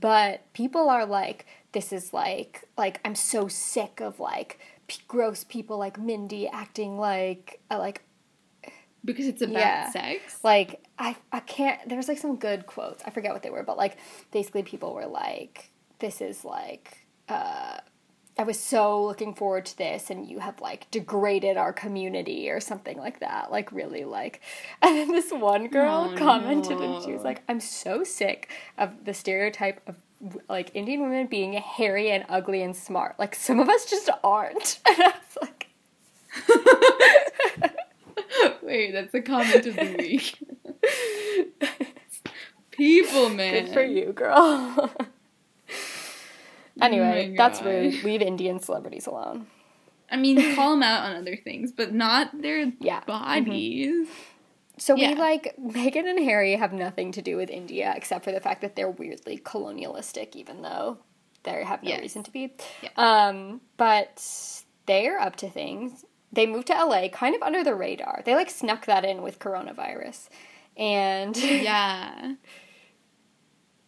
But 0.00 0.50
people 0.52 0.88
are 0.88 1.06
like, 1.06 1.46
this 1.72 1.92
is 1.92 2.12
like, 2.12 2.64
like, 2.76 3.00
I'm 3.04 3.14
so 3.14 3.48
sick 3.48 4.00
of 4.00 4.18
like 4.18 4.58
p- 4.88 5.00
gross 5.08 5.44
people 5.44 5.78
like 5.78 5.98
Mindy 5.98 6.48
acting 6.48 6.98
like, 6.98 7.60
uh, 7.70 7.78
like, 7.78 8.02
because 9.04 9.26
it's 9.26 9.40
about 9.42 9.60
Yeah. 9.60 9.90
sex 9.90 10.40
like, 10.42 10.82
I, 10.98 11.16
I 11.32 11.40
can't, 11.40 11.88
there's 11.88 12.08
like 12.08 12.18
some 12.18 12.36
good 12.36 12.66
quotes. 12.66 13.02
I 13.06 13.10
forget 13.10 13.32
what 13.32 13.42
they 13.42 13.50
were, 13.50 13.62
but 13.62 13.76
like, 13.78 13.96
basically 14.32 14.62
people 14.62 14.92
were 14.94 15.06
like, 15.06 15.70
this 16.00 16.20
is 16.20 16.44
like, 16.44 17.06
uh, 17.28 17.78
I 18.38 18.42
was 18.42 18.58
so 18.58 19.04
looking 19.04 19.34
forward 19.34 19.66
to 19.66 19.76
this, 19.76 20.10
and 20.10 20.26
you 20.26 20.38
have 20.38 20.60
like 20.60 20.90
degraded 20.90 21.56
our 21.56 21.72
community 21.72 22.50
or 22.50 22.60
something 22.60 22.96
like 22.96 23.20
that. 23.20 23.50
Like, 23.50 23.70
really, 23.70 24.04
like. 24.04 24.40
And 24.82 24.96
then 24.96 25.08
this 25.08 25.30
one 25.30 25.68
girl 25.68 26.10
Oh, 26.12 26.16
commented, 26.16 26.80
and 26.80 27.02
she 27.04 27.12
was 27.12 27.22
like, 27.22 27.42
I'm 27.48 27.60
so 27.60 28.02
sick 28.02 28.48
of 28.78 29.04
the 29.04 29.12
stereotype 29.12 29.82
of 29.86 29.96
like 30.48 30.70
Indian 30.74 31.02
women 31.02 31.26
being 31.26 31.52
hairy 31.52 32.10
and 32.10 32.24
ugly 32.28 32.62
and 32.62 32.74
smart. 32.74 33.18
Like, 33.18 33.34
some 33.34 33.60
of 33.60 33.68
us 33.68 33.84
just 33.84 34.08
aren't. 34.24 34.80
And 34.88 35.02
I 35.02 35.06
was 35.06 35.38
like, 35.42 35.66
wait 38.62 38.92
that's 38.92 39.10
the 39.10 39.20
comment 39.20 39.66
of 39.66 39.74
the 39.74 39.96
week 39.98 40.38
people 42.70 43.30
man 43.30 43.64
good 43.64 43.74
for 43.74 43.82
you, 43.82 44.12
girl. 44.12 44.92
Anyway, 46.86 47.30
my 47.30 47.36
that's 47.36 47.62
rude. 47.62 48.02
Leave 48.04 48.22
Indian 48.22 48.60
celebrities 48.60 49.06
alone. 49.06 49.46
I 50.10 50.16
mean, 50.16 50.54
call 50.56 50.70
them 50.72 50.82
out 50.82 51.04
on 51.10 51.16
other 51.16 51.36
things, 51.36 51.72
but 51.72 51.92
not 51.92 52.30
their 52.42 52.72
Yeah. 52.80 53.00
bodies. 53.06 54.08
So 54.78 54.96
Yeah. 54.96 55.10
we 55.10 55.14
like 55.16 55.54
Meghan 55.60 56.08
and 56.08 56.18
Harry 56.18 56.54
have 56.56 56.72
nothing 56.72 57.12
to 57.12 57.22
do 57.22 57.36
with 57.36 57.50
India 57.50 57.92
except 57.96 58.24
for 58.24 58.32
the 58.32 58.40
fact 58.40 58.62
that 58.62 58.76
they're 58.76 58.90
weirdly 58.90 59.36
colonialistic, 59.42 60.34
even 60.36 60.62
though 60.62 60.98
they 61.42 61.62
have 61.64 61.82
no 61.82 61.90
Yes. 61.90 62.00
reason 62.00 62.22
to 62.24 62.30
be. 62.30 62.54
Yeah. 62.82 62.88
Um, 62.96 63.60
but 63.76 64.24
they're 64.86 65.20
up 65.20 65.36
to 65.36 65.50
things. 65.50 66.04
They 66.32 66.46
moved 66.46 66.68
to 66.68 66.74
LA 66.74 67.08
kind 67.08 67.34
of 67.34 67.42
under 67.42 67.62
the 67.62 67.74
radar. 67.74 68.22
They 68.24 68.34
like 68.34 68.50
snuck 68.50 68.86
that 68.86 69.04
in 69.04 69.22
with 69.22 69.38
coronavirus, 69.38 70.28
and 70.76 71.36
Yeah. 71.36 72.34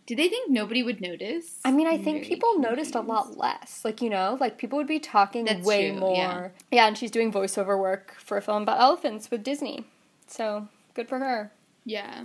Did 0.07 0.19
they 0.19 0.29
think 0.29 0.51
nobody 0.51 0.83
would 0.83 1.01
notice? 1.01 1.61
I 1.65 1.71
mean, 1.71 1.87
I 1.87 1.97
think 1.97 2.19
very 2.19 2.29
people 2.29 2.59
noticed 2.59 2.95
a 2.97 3.01
lot 3.01 3.39
less. 3.39 3.85
Like, 3.85 4.03
you 4.03 4.11
know, 4.11 4.37
like 4.41 4.59
people 4.59 4.77
would 4.79 4.89
be 4.89 4.99
talking 4.99 5.45
That's 5.45 5.65
way 5.65 5.91
true, 5.91 6.01
more. 6.01 6.17
yeah. 6.17 6.49
yeah, 6.73 6.87
and 6.89 6.99
she's 6.99 7.11
doing 7.13 7.33
voiceover 7.33 7.79
work 7.79 8.15
for 8.19 8.37
a 8.37 8.43
film 8.43 8.65
about 8.65 8.81
elephants 8.81 9.31
with 9.31 9.45
Disney. 9.45 9.85
So 10.27 10.67
good 10.95 11.09
for 11.09 11.19
her. 11.21 11.53
Yeah. 11.85 12.25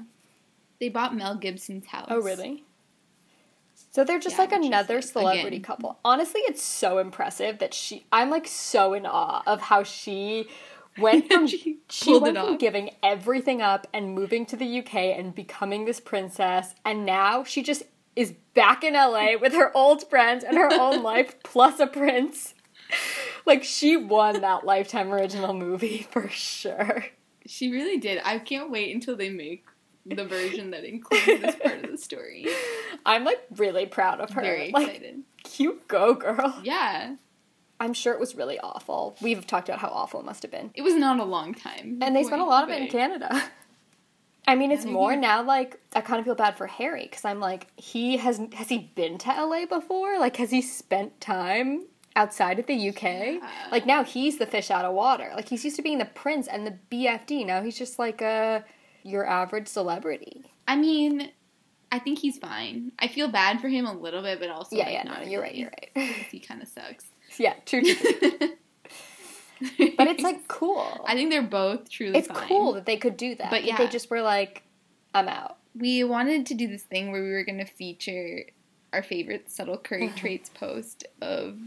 They 0.80 0.90
bought 0.90 1.16
Mel 1.16 1.36
Gibson's 1.36 1.88
house. 1.88 2.08
Oh, 2.10 2.20
really? 2.22 2.64
So 3.92 4.04
they're 4.04 4.20
just 4.20 4.36
Yeah, 4.38 4.42
like 4.44 4.52
another 4.54 5.02
celebrity 5.02 5.58
again- 5.58 5.62
couple. 5.64 6.00
Honestly, 6.04 6.42
it's 6.46 6.62
so 6.62 6.98
impressive 7.00 7.60
that 7.60 7.74
she. 7.74 8.06
I'm 8.12 8.30
like 8.30 8.48
so 8.48 8.94
in 8.94 9.06
awe 9.06 9.44
of 9.48 9.62
how 9.62 9.84
she 9.84 10.48
went 10.98 11.32
from 11.32 11.48
She 11.48 11.80
she 11.90 12.18
went 12.18 12.38
it 12.38 12.40
from 12.42 12.54
off. 12.54 12.60
giving 12.60 12.92
everything 13.04 13.62
up 13.62 13.88
and 13.94 14.14
moving 14.14 14.46
to 14.48 14.56
the 14.56 14.80
UK 14.80 14.96
and 14.96 15.34
becoming 15.34 15.86
this 15.86 16.00
princess, 16.00 16.76
and 16.86 17.06
now 17.06 17.44
she 17.44 17.64
just 17.64 17.84
is 18.16 18.34
back 18.54 18.84
in 18.84 18.94
LA 18.94 19.38
with 19.40 19.54
her 19.54 19.76
old 19.78 20.10
friends 20.10 20.44
and 20.44 20.58
her 20.58 20.70
own 20.74 21.04
life 21.04 21.36
plus 21.44 21.80
a 21.80 21.88
prince. 21.88 22.56
Like 23.46 23.64
she 23.64 23.96
won 23.96 24.42
that 24.42 24.66
lifetime 24.66 25.14
original 25.14 25.54
movie 25.54 26.00
for 26.12 26.28
sure. 26.30 27.06
She 27.46 27.72
really 27.72 27.98
did. 27.98 28.22
I 28.26 28.40
can't 28.40 28.70
wait 28.72 28.94
until 28.94 29.16
they 29.16 29.30
make 29.30 29.66
the 30.06 30.26
version 30.26 30.72
that 30.72 30.84
includes 30.84 31.26
this 31.26 31.56
part 31.56 31.84
of 31.84 31.92
the 31.92 31.98
story. 31.98 32.48
I'm 33.06 33.24
like 33.24 33.42
really 33.56 33.86
proud 33.86 34.20
of 34.20 34.32
her. 34.32 34.42
Very 34.42 34.72
like, 34.72 34.88
excited. 34.88 35.22
you 35.58 35.80
go, 35.88 36.14
girl. 36.14 36.60
Yeah. 36.64 37.16
I'm 37.80 37.94
sure 37.94 38.14
it 38.14 38.20
was 38.20 38.36
really 38.36 38.60
awful. 38.60 39.16
We've 39.22 39.46
talked 39.46 39.70
about 39.70 39.80
how 39.80 39.90
awful 39.90 40.20
it 40.20 40.26
must 40.26 40.42
have 40.44 40.52
been. 40.52 40.72
It 40.74 40.82
was 40.82 40.96
not 40.96 41.20
a 41.20 41.24
long 41.24 41.54
time. 41.54 42.00
And 42.02 42.16
they 42.16 42.24
spent 42.24 42.42
a 42.42 42.46
lot 42.46 42.64
of 42.64 42.70
it 42.70 42.82
in 42.82 42.88
Canada. 42.88 43.44
I 44.48 44.56
mean, 44.56 44.72
it's 44.72 44.86
more 44.86 45.16
now 45.16 45.44
like 45.44 45.80
I 45.94 46.00
kind 46.00 46.20
of 46.20 46.26
feel 46.26 46.36
bad 46.36 46.58
for 46.58 46.68
Harry 46.68 47.04
because 47.04 47.26
I'm 47.26 47.42
like, 47.42 47.68
he 47.76 48.18
has 48.18 48.40
has 48.54 48.70
he 48.70 48.92
been 48.96 49.18
to 49.20 49.30
LA 49.30 49.66
before? 49.66 50.18
Like, 50.20 50.38
has 50.38 50.52
he 50.52 50.62
spent 50.62 51.20
time 51.20 51.86
outside 52.16 52.58
of 52.58 52.66
the 52.66 52.90
UK? 52.90 53.04
Yeah. 53.04 53.50
Like 53.72 53.86
now 53.86 54.06
he's 54.06 54.38
the 54.38 54.46
fish 54.46 54.72
out 54.72 54.86
of 54.86 54.94
water. 54.94 55.32
Like 55.36 55.50
he's 55.50 55.66
used 55.66 55.76
to 55.76 55.82
being 55.82 55.98
the 55.98 56.06
prince 56.06 56.48
and 56.48 56.66
the 56.66 56.78
BFD. 56.90 57.46
Now 57.46 57.62
he's 57.62 57.78
just 57.78 58.00
like 58.00 58.22
a 58.22 58.64
your 59.04 59.28
average 59.28 59.68
celebrity. 59.68 60.46
I 60.66 60.78
mean, 60.78 61.32
I 61.92 62.00
think 62.00 62.20
he's 62.20 62.38
fine. 62.38 62.94
I 63.00 63.08
feel 63.08 63.28
bad 63.28 63.60
for 63.60 63.68
him 63.68 63.86
a 63.86 63.94
little 63.94 64.22
bit, 64.22 64.40
but 64.40 64.50
also 64.50 64.76
yeah, 64.76 64.86
like, 64.86 64.94
yeah, 64.94 65.04
no, 65.04 65.22
you're 65.22 65.42
right, 65.42 65.56
you're 65.56 65.72
right. 65.96 66.12
He 66.32 66.40
kind 66.40 66.62
of 66.62 66.68
sucks. 66.68 67.06
yeah, 67.44 67.54
true, 67.66 67.82
true, 67.82 67.96
true. 68.20 69.92
But 69.98 70.08
it's 70.08 70.24
like 70.24 70.48
cool. 70.48 71.06
I 71.08 71.16
think 71.16 71.32
they're 71.32 71.42
both 71.42 71.90
truly 71.90 72.20
it's 72.20 72.28
fine. 72.28 72.48
cool 72.48 72.74
that 72.74 72.86
they 72.86 72.98
could 72.98 73.18
do 73.18 73.36
that. 73.36 73.50
But 73.50 73.64
yeah, 73.64 73.78
they 73.78 73.88
just 73.88 74.10
were 74.10 74.22
like, 74.22 74.64
I'm 75.14 75.28
out. 75.28 75.58
We 75.76 76.04
wanted 76.04 76.46
to 76.48 76.54
do 76.54 76.68
this 76.68 76.84
thing 76.84 77.12
where 77.12 77.24
we 77.24 77.32
were 77.32 77.44
going 77.44 77.60
to 77.60 77.66
feature 77.66 78.46
our 78.94 79.04
favorite 79.04 79.52
subtle 79.52 79.78
curry 79.78 80.10
traits 80.16 80.50
post 80.50 81.06
of 81.22 81.58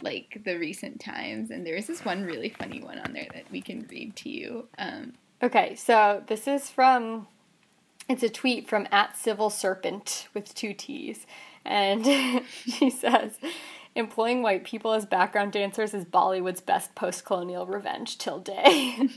like 0.00 0.42
the 0.44 0.58
recent 0.58 1.00
times, 1.00 1.50
and 1.50 1.66
there 1.66 1.76
was 1.76 1.86
this 1.86 2.04
one 2.04 2.24
really 2.24 2.48
funny 2.48 2.82
one 2.82 2.98
on 2.98 3.12
there 3.12 3.28
that 3.34 3.44
we 3.50 3.60
can 3.60 3.86
read 3.90 4.16
to 4.16 4.30
you. 4.30 4.68
Um, 4.78 5.14
Okay, 5.42 5.74
so 5.74 6.22
this 6.28 6.46
is 6.46 6.70
from 6.70 7.26
It's 8.08 8.22
a 8.22 8.28
tweet 8.28 8.68
from 8.68 8.86
at 8.92 9.16
Civil 9.16 9.50
Serpent 9.50 10.28
with 10.34 10.54
two 10.54 10.72
T's. 10.72 11.26
And 11.64 12.04
she 12.64 12.90
says, 12.90 13.32
employing 13.94 14.42
white 14.42 14.64
people 14.64 14.92
as 14.92 15.06
background 15.06 15.52
dancers 15.52 15.94
is 15.94 16.04
Bollywood's 16.04 16.60
best 16.60 16.94
post 16.94 17.24
colonial 17.24 17.66
revenge 17.66 18.18
till 18.18 18.38
day. 18.38 19.08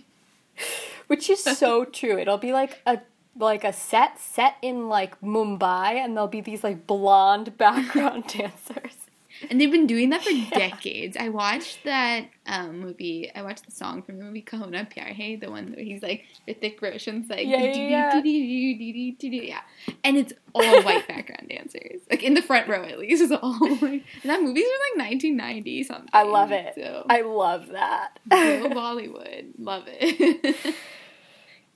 Which 1.07 1.29
is 1.29 1.43
so 1.43 1.85
true. 1.99 2.17
It'll 2.17 2.37
be 2.37 2.53
like 2.53 2.81
a 2.85 3.01
like 3.37 3.63
a 3.63 3.73
set 3.73 4.19
set 4.19 4.55
in 4.61 4.87
like 4.87 5.19
Mumbai 5.21 5.95
and 5.95 6.15
there'll 6.15 6.27
be 6.27 6.41
these 6.41 6.63
like 6.63 6.87
blonde 6.87 7.57
background 7.59 8.27
dancers. 8.27 9.04
And 9.49 9.59
they've 9.59 9.71
been 9.71 9.87
doing 9.87 10.09
that 10.11 10.23
for 10.23 10.31
decades. 10.57 11.17
I 11.17 11.29
watched 11.29 11.83
that 11.83 12.25
um, 12.45 12.79
movie. 12.79 13.31
I 13.33 13.41
watched 13.41 13.65
the 13.65 13.71
song 13.71 14.01
from 14.01 14.17
the 14.17 14.25
movie 14.25 14.41
Kaho 14.41 14.69
Naa 14.69 14.83
Pyaar 14.83 15.15
Hai, 15.15 15.37
the 15.41 15.51
one 15.51 15.73
where 15.73 15.83
he's 15.83 16.01
like 16.01 16.25
Hrithik 16.47 16.81
Roshan's 16.81 17.29
like 17.29 17.45
Yeah, 17.47 17.63
yeah, 17.63 18.21
yeah, 18.23 19.61
and 20.03 20.17
it's 20.17 20.33
all 20.53 20.81
white 20.83 21.07
background 21.07 21.49
dancers. 21.49 22.01
Like 22.09 22.23
in 22.23 22.33
the 22.33 22.41
front 22.41 22.67
row 22.67 22.83
at 22.83 22.99
least, 22.99 23.21
is 23.21 23.31
all 23.31 23.57
white. 23.59 24.03
And 24.23 24.29
that 24.29 24.41
movie's 24.41 24.65
from 24.65 24.99
like 24.99 25.09
1990 25.09 25.83
something. 25.83 26.09
I 26.13 26.23
love 26.23 26.51
it. 26.51 26.73
So 26.75 27.05
I 27.09 27.21
love 27.21 27.67
that. 27.67 28.19
go 28.29 28.69
Bollywood, 28.69 29.53
love 29.57 29.83
it. 29.87 30.75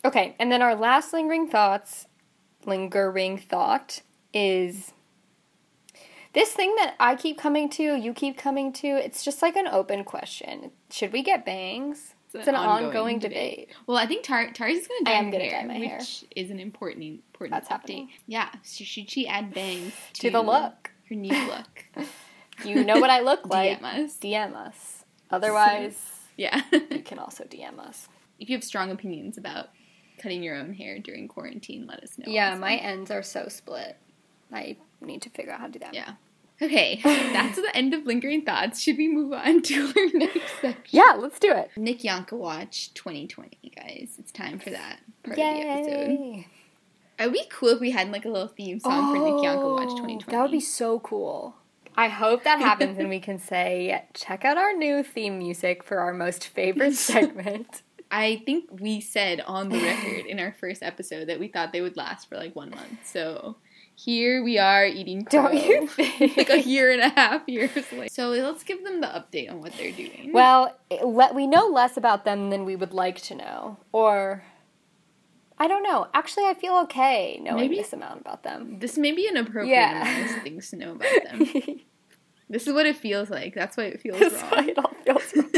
Okay, 0.05 0.35
and 0.39 0.51
then 0.51 0.61
our 0.61 0.75
last 0.75 1.11
lingering 1.11 1.49
thoughts, 1.49 2.07
lingering 2.65 3.37
thought 3.37 4.01
is 4.33 4.93
this 6.33 6.51
thing 6.51 6.75
that 6.75 6.95
I 6.99 7.15
keep 7.15 7.37
coming 7.37 7.69
to, 7.71 7.83
you 7.95 8.13
keep 8.13 8.37
coming 8.37 8.71
to. 8.73 8.87
It's 8.87 9.23
just 9.23 9.41
like 9.41 9.55
an 9.55 9.67
open 9.67 10.03
question. 10.03 10.71
Should 10.91 11.11
we 11.13 11.23
get 11.23 11.45
bangs? 11.45 12.13
It's 12.31 12.47
an, 12.47 12.53
ongoing, 12.53 13.17
debate. 13.17 13.69
Well, 13.87 13.97
I 13.97 14.05
think 14.05 14.23
Tar- 14.23 14.51
Tari's 14.51 14.87
going 14.87 14.99
to 14.99 15.05
do 15.05 15.11
I 15.11 15.13
dye 15.15 15.19
am 15.19 15.25
her 15.25 15.31
gonna 15.31 15.43
hair, 15.45 15.61
dye 15.61 15.67
my 15.67 15.73
hair. 15.73 15.97
which 15.97 16.25
is 16.35 16.51
an 16.51 16.59
important 16.59 17.03
important 17.03 17.51
That's 17.53 17.67
update. 17.67 17.71
happening. 17.71 18.09
Yeah, 18.27 18.49
so 18.61 18.83
should 18.83 19.09
she 19.09 19.27
add 19.27 19.51
bangs 19.51 19.93
to, 20.13 20.21
To 20.21 20.29
the 20.29 20.41
look. 20.43 20.91
Her 21.09 21.15
new 21.15 21.33
look. 21.47 21.85
You 22.65 22.83
know 22.83 22.99
what 22.99 23.09
I 23.09 23.21
look 23.21 23.45
like. 23.49 23.79
DM 23.79 23.83
us. 24.05 24.17
DM 24.17 24.53
us. 24.53 25.05
Otherwise, 25.31 25.97
Yeah. 26.35 26.61
you 26.91 27.01
can 27.01 27.17
also 27.17 27.45
DM 27.45 27.79
us. 27.79 28.09
if 28.37 28.49
you 28.49 28.55
have 28.57 28.63
strong 28.65 28.91
opinions 28.91 29.37
about 29.37 29.69
cutting 30.21 30.43
your 30.43 30.55
own 30.57 30.73
hair 30.73 30.99
during 30.99 31.29
quarantine, 31.29 31.87
let 31.87 32.03
us 32.03 32.17
know. 32.17 32.25
Yeah, 32.27 32.55
my 32.55 32.75
ends 32.75 33.11
are 33.11 33.23
so 33.23 33.47
split. 33.47 33.95
I 34.51 34.77
need 35.01 35.21
to 35.23 35.29
figure 35.29 35.51
out 35.51 35.59
how 35.59 35.65
to 35.67 35.71
do 35.73 35.79
that. 35.79 35.93
Yeah. 35.93 36.13
Okay, 36.61 36.99
that's 37.03 37.55
the 37.55 37.71
end 37.73 37.93
of 37.93 38.05
lingering 38.05 38.43
thoughts. 38.43 38.81
Should 38.81 38.97
we 38.97 39.07
move 39.07 39.31
on 39.31 39.61
to 39.61 39.93
our 39.95 40.07
next 40.13 40.59
section? 40.61 40.83
Yeah, 40.89 41.15
let's 41.17 41.39
do 41.39 41.51
it. 41.53 41.71
Nickyanka 41.77 42.33
Watch 42.33 42.93
2020, 42.95 43.57
guys. 43.75 44.15
It's 44.19 44.31
time 44.31 44.59
for 44.59 44.69
that 44.71 44.99
part 45.23 45.37
of 45.39 45.43
the 45.43 45.43
episode. 45.43 46.09
Yay! 46.11 46.47
Are 47.17 47.29
we 47.29 47.45
cool 47.49 47.69
if 47.69 47.79
we 47.79 47.91
had 47.91 48.11
like 48.11 48.25
a 48.25 48.29
little 48.29 48.47
theme 48.49 48.79
song 48.79 49.13
for 49.15 49.19
Nickyanka 49.21 49.73
Watch 49.75 49.89
2020? 49.89 50.23
Oh, 50.27 50.31
That 50.31 50.41
would 50.41 50.51
be 50.51 50.59
so 50.59 50.99
cool. 50.99 51.55
I 51.95 52.07
hope 52.07 52.43
that 52.43 52.59
happens 52.59 52.97
and 52.97 53.09
we 53.09 53.19
can 53.19 53.39
say, 53.39 54.05
check 54.13 54.43
out 54.45 54.57
our 54.57 54.73
new 54.73 55.03
theme 55.03 55.37
music 55.37 55.83
for 55.83 55.99
our 55.99 56.13
most 56.13 56.47
favorite 56.47 56.95
segment. 56.95 57.83
I 58.11 58.41
think 58.45 58.69
we 58.71 59.01
said 59.01 59.41
on 59.41 59.69
the 59.69 59.79
record 59.79 60.25
in 60.25 60.39
our 60.39 60.51
first 60.53 60.81
episode 60.81 61.27
that 61.27 61.39
we 61.39 61.47
thought 61.47 61.71
they 61.73 61.81
would 61.81 61.95
last 61.97 62.27
for 62.27 62.37
like 62.37 62.55
one 62.55 62.71
month. 62.71 63.05
So 63.05 63.57
here 64.05 64.41
we 64.43 64.57
are 64.57 64.85
eating 64.85 65.25
crow. 65.25 65.43
Don't 65.43 65.55
you 65.55 65.87
think? 65.87 66.37
like 66.37 66.49
a 66.49 66.61
year 66.61 66.89
and 66.91 67.01
a 67.01 67.09
half 67.09 67.41
years 67.47 67.71
later. 67.91 68.07
So 68.09 68.29
let's 68.29 68.63
give 68.63 68.83
them 68.85 69.01
the 69.01 69.07
update 69.07 69.51
on 69.51 69.59
what 69.61 69.73
they're 69.73 69.91
doing. 69.91 70.31
Well, 70.33 70.73
it- 70.89 71.03
le- 71.03 71.33
we 71.33 71.47
know 71.47 71.67
less 71.67 71.97
about 71.97 72.23
them 72.23 72.49
than 72.49 72.63
we 72.63 72.75
would 72.77 72.93
like 72.93 73.21
to 73.23 73.35
know. 73.35 73.77
Or, 73.91 74.43
I 75.57 75.67
don't 75.67 75.83
know. 75.83 76.07
Actually, 76.13 76.45
I 76.45 76.53
feel 76.53 76.75
okay 76.83 77.39
knowing 77.41 77.57
Maybe- 77.61 77.75
this 77.75 77.91
amount 77.91 78.21
about 78.21 78.43
them. 78.43 78.79
this 78.79 78.97
may 78.97 79.11
be 79.11 79.27
an 79.27 79.35
appropriate 79.37 79.73
Yeah. 79.75 80.01
amount 80.01 80.37
of 80.37 80.43
things 80.43 80.69
to 80.69 80.77
know 80.77 80.91
about 80.93 81.23
them. 81.25 81.39
this 82.49 82.67
is 82.67 82.73
what 82.73 82.85
it 82.85 82.95
feels 82.95 83.29
like. 83.29 83.53
That's 83.53 83.75
why 83.75 83.83
it 83.85 83.99
feels 83.99 84.19
That's 84.19 84.41
wrong. 84.43 84.69
it 84.69 84.77
all 84.77 84.93
feels 85.03 85.33
wrong. 85.35 85.51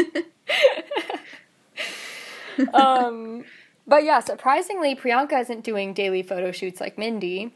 um, 2.74 3.44
but 3.88 4.04
yeah, 4.04 4.20
surprisingly, 4.20 4.96
Priyanka 4.96 5.40
isn't 5.42 5.64
doing 5.64 5.94
daily 5.94 6.24
photo 6.24 6.52
shoots 6.52 6.82
like 6.82 6.98
Mindy. 6.98 7.54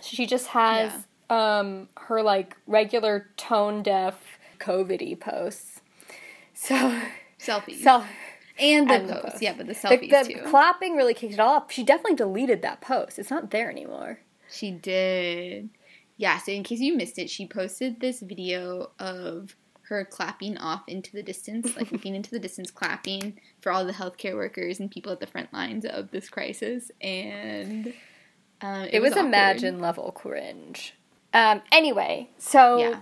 She 0.00 0.26
just 0.26 0.48
has 0.48 0.92
um, 1.30 1.88
her 1.96 2.22
like 2.22 2.56
regular 2.66 3.30
tone 3.36 3.82
deaf 3.82 4.38
COVID 4.58 5.20
posts. 5.20 5.80
So, 6.54 7.00
selfies. 7.38 7.82
so 7.82 8.04
and 8.58 8.88
the 8.88 8.94
and 8.94 9.08
the. 9.08 9.38
Yeah, 9.40 9.54
but 9.56 9.66
the 9.66 9.72
the, 9.72 9.78
selfies 9.78 10.10
the 10.10 10.34
too. 10.34 10.40
clapping 10.46 10.96
really 10.96 11.14
kicked 11.14 11.34
it 11.34 11.40
off. 11.40 11.72
She 11.72 11.82
definitely 11.82 12.16
deleted 12.16 12.62
that 12.62 12.80
post. 12.80 13.18
It's 13.18 13.30
not 13.30 13.50
there 13.50 13.70
anymore. 13.70 14.20
She 14.50 14.70
did. 14.70 15.70
Yeah, 16.16 16.38
so 16.38 16.52
in 16.52 16.62
case 16.62 16.80
you 16.80 16.96
missed 16.96 17.18
it, 17.18 17.28
she 17.28 17.46
posted 17.46 18.00
this 18.00 18.20
video 18.20 18.90
of 19.00 19.56
her 19.88 20.04
clapping 20.04 20.56
off 20.56 20.82
into 20.86 21.12
the 21.12 21.22
distance, 21.22 21.76
like 21.76 21.90
looking 21.92 22.14
into 22.14 22.30
the 22.30 22.38
distance, 22.38 22.70
clapping 22.70 23.40
for 23.60 23.72
all 23.72 23.84
the 23.84 23.92
healthcare 23.92 24.34
workers 24.34 24.78
and 24.78 24.90
people 24.90 25.10
at 25.12 25.20
the 25.20 25.26
front 25.26 25.52
lines 25.52 25.84
of 25.84 26.10
this 26.12 26.28
crisis. 26.28 26.90
And 27.00 27.92
um, 28.64 28.82
it, 28.84 28.94
It, 28.94 29.00
was, 29.02 29.12
awkward. 29.12 29.26
imagine 29.26 29.80
level 29.80 30.12
cringe. 30.12 30.94
Um, 31.32 31.62
anyway, 31.72 32.30
so 32.38 32.78
Yeah. 32.78 33.00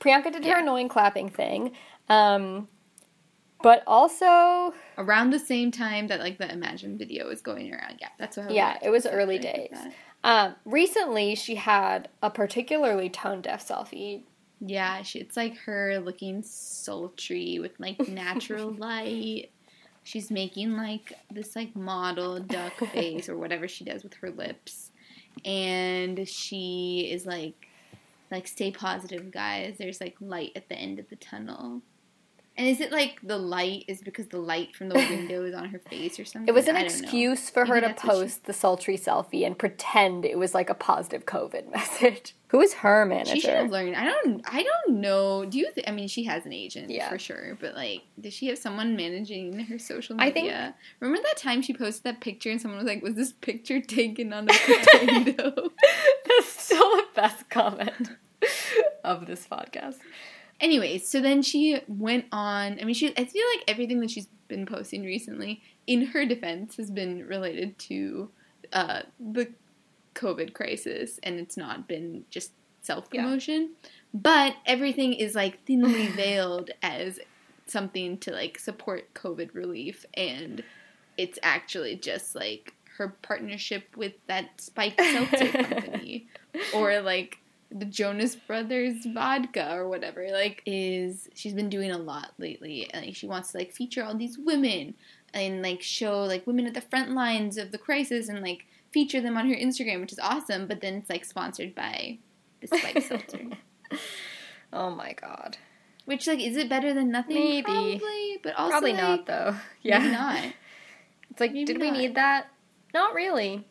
Priyanka 0.00 0.32
did 0.32 0.44
her 0.44 0.58
annoying 0.58 0.88
clapping 0.88 1.28
thing. 1.30 1.72
Um, 2.08 2.68
but 3.62 3.82
also, 3.86 4.74
Around 4.98 5.30
the 5.30 5.38
same 5.38 5.70
time 5.70 6.08
that 6.08 6.20
like 6.20 6.36
the 6.38 6.50
Imagine 6.52 6.98
video 6.98 7.26
was 7.28 7.40
going 7.40 7.72
around. 7.72 7.96
Yeah, 8.00 8.08
that's 8.18 8.36
what. 8.36 8.50
yeah, 8.50 8.76
it 8.82 8.90
was 8.90 9.06
early 9.06 9.38
days. 9.38 9.74
Um, 10.22 10.54
recently, 10.66 11.34
she 11.34 11.54
had 11.54 12.08
a 12.22 12.30
particularly 12.30 13.08
tone 13.08 13.40
deaf 13.40 13.66
selfie. 13.66 14.24
Yeah, 14.60 15.02
she, 15.02 15.18
it's 15.20 15.36
like 15.36 15.56
her 15.58 15.98
looking 16.00 16.42
sultry 16.42 17.58
with 17.58 17.72
like 17.78 18.06
natural 18.08 18.70
light. 18.78 19.50
She's 20.02 20.30
making 20.30 20.76
like 20.76 21.14
this 21.30 21.56
like 21.56 21.74
model 21.74 22.40
duck 22.40 22.76
face 22.92 23.28
or 23.30 23.36
whatever 23.38 23.66
she 23.68 23.84
does 23.84 24.02
with 24.02 24.14
her 24.14 24.30
lips. 24.30 24.90
And 25.44 26.28
she 26.28 27.08
is 27.10 27.26
like 27.26 27.68
like 28.30 28.46
stay 28.48 28.70
positive 28.70 29.30
guys. 29.30 29.76
There's 29.78 30.00
like 30.00 30.16
light 30.20 30.52
at 30.56 30.68
the 30.68 30.76
end 30.76 30.98
of 30.98 31.08
the 31.08 31.16
tunnel. 31.16 31.82
And 32.56 32.68
is 32.68 32.80
it 32.80 32.92
like 32.92 33.18
the 33.22 33.36
light 33.36 33.84
is 33.88 34.00
because 34.00 34.28
the 34.28 34.38
light 34.38 34.76
from 34.76 34.88
the 34.88 34.94
window 35.10 35.44
is 35.44 35.54
on 35.54 35.68
her 35.70 35.80
face 35.80 36.20
or 36.20 36.24
something? 36.24 36.48
It 36.48 36.54
was 36.54 36.68
an 36.68 36.76
I 36.76 36.82
don't 36.84 36.92
know. 36.92 37.02
excuse 37.02 37.50
for 37.50 37.64
her 37.66 37.74
Maybe 37.74 37.80
to 37.80 37.86
that's 37.88 38.04
what 38.04 38.14
she- 38.14 38.20
post 38.22 38.44
the 38.44 38.52
sultry 38.52 38.96
selfie 38.96 39.44
and 39.44 39.58
pretend 39.58 40.24
it 40.24 40.38
was 40.38 40.54
like 40.54 40.70
a 40.70 40.74
positive 40.74 41.26
COVID 41.26 41.70
message. 41.72 42.36
Who 42.48 42.60
is 42.60 42.74
her 42.74 43.04
manager? 43.04 43.34
She 43.34 43.40
should 43.40 43.50
have 43.50 43.70
manager? 43.70 43.90
learned. 43.92 43.96
I 43.96 44.04
don't. 44.04 44.42
I 44.46 44.62
don't 44.62 45.00
know. 45.00 45.44
Do 45.44 45.58
you? 45.58 45.72
Th- 45.74 45.88
I 45.88 45.90
mean, 45.90 46.06
she 46.06 46.22
has 46.24 46.46
an 46.46 46.52
agent 46.52 46.88
Yeah. 46.90 47.08
for 47.08 47.18
sure. 47.18 47.58
But 47.60 47.74
like, 47.74 48.02
does 48.20 48.32
she 48.32 48.46
have 48.46 48.58
someone 48.58 48.94
managing 48.94 49.58
her 49.58 49.76
social 49.80 50.14
media? 50.14 50.30
I 50.30 50.34
media? 50.34 50.52
think- 50.62 50.74
Remember 51.00 51.22
that 51.26 51.36
time 51.36 51.60
she 51.62 51.74
posted 51.74 52.04
that 52.04 52.20
picture 52.20 52.50
and 52.52 52.60
someone 52.60 52.78
was 52.78 52.86
like, 52.86 53.02
"Was 53.02 53.14
this 53.14 53.32
picture 53.32 53.80
taken 53.80 54.32
on 54.32 54.48
a 54.48 54.52
potato?" 54.66 55.70
That's 56.28 56.46
still 56.48 56.88
the 56.98 57.06
best 57.16 57.50
comment 57.50 58.10
of 59.02 59.26
this 59.26 59.48
podcast. 59.50 59.96
Anyways, 60.60 61.08
so 61.08 61.20
then 61.20 61.42
she 61.42 61.80
went 61.88 62.26
on. 62.32 62.78
I 62.80 62.84
mean, 62.84 62.94
she. 62.94 63.08
I 63.16 63.24
feel 63.24 63.44
like 63.56 63.64
everything 63.68 64.00
that 64.00 64.10
she's 64.10 64.28
been 64.48 64.66
posting 64.66 65.04
recently, 65.04 65.62
in 65.86 66.06
her 66.06 66.24
defense, 66.24 66.76
has 66.76 66.90
been 66.90 67.26
related 67.26 67.78
to 67.80 68.30
uh, 68.72 69.02
the 69.18 69.50
COVID 70.14 70.54
crisis, 70.54 71.18
and 71.22 71.40
it's 71.40 71.56
not 71.56 71.88
been 71.88 72.24
just 72.30 72.52
self 72.82 73.10
promotion. 73.10 73.70
But 74.12 74.54
everything 74.64 75.14
is 75.14 75.34
like 75.34 75.60
thinly 75.64 76.06
veiled 76.08 76.70
as 76.82 77.18
something 77.66 78.18
to 78.18 78.30
like 78.30 78.58
support 78.58 79.12
COVID 79.14 79.54
relief, 79.54 80.06
and 80.14 80.62
it's 81.18 81.38
actually 81.42 81.96
just 81.96 82.34
like 82.34 82.74
her 82.96 83.08
partnership 83.22 83.96
with 83.96 84.12
that 84.28 84.60
spiked 84.60 85.00
seltzer 85.00 85.48
company, 85.64 86.28
or 86.72 87.00
like 87.00 87.38
the 87.76 87.84
Jonas 87.84 88.36
Brothers 88.36 89.04
vodka 89.04 89.74
or 89.74 89.88
whatever. 89.88 90.28
Like, 90.32 90.62
is 90.64 91.28
she's 91.34 91.52
been 91.54 91.68
doing 91.68 91.90
a 91.90 91.98
lot 91.98 92.32
lately, 92.38 92.88
and 92.94 93.04
like, 93.04 93.16
she 93.16 93.26
wants 93.26 93.52
to 93.52 93.58
like 93.58 93.72
feature 93.72 94.04
all 94.04 94.14
these 94.14 94.38
women 94.38 94.94
and 95.34 95.60
like 95.62 95.82
show 95.82 96.22
like 96.22 96.46
women 96.46 96.66
at 96.66 96.74
the 96.74 96.80
front 96.80 97.10
lines 97.10 97.58
of 97.58 97.72
the 97.72 97.78
crisis 97.78 98.28
and 98.28 98.40
like 98.42 98.64
feature 98.92 99.20
them 99.20 99.36
on 99.36 99.48
her 99.48 99.56
Instagram, 99.56 100.00
which 100.00 100.12
is 100.12 100.20
awesome. 100.20 100.66
But 100.68 100.80
then 100.80 100.94
it's 100.94 101.10
like 101.10 101.24
sponsored 101.24 101.74
by 101.74 102.18
the 102.60 102.68
spiked 102.68 103.02
seltzer. 103.02 103.40
Oh 104.72 104.90
my 104.90 105.12
god. 105.12 105.56
Which 106.04 106.26
like 106.26 106.40
is 106.40 106.56
it 106.56 106.68
better 106.68 106.92
than 106.92 107.10
nothing? 107.10 107.36
Maybe. 107.36 107.62
Probably, 107.62 108.38
but 108.42 108.54
also 108.56 108.70
Probably 108.70 108.92
like, 108.92 109.00
not 109.02 109.26
though. 109.26 109.50
Maybe 109.84 110.04
Yeah. 110.04 110.10
not. 110.10 110.44
It's 111.30 111.40
like, 111.40 111.52
Maybe 111.52 111.64
did 111.64 111.80
we 111.80 111.90
need 111.92 112.16
that? 112.16 112.48
Not 112.92 113.14
really. 113.14 113.66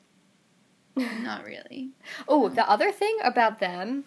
Not 1.24 1.44
really. 1.44 1.90
Oh, 2.28 2.50
the 2.50 2.70
other 2.70 2.92
thing 2.92 3.18
about 3.24 3.60
them, 3.60 4.04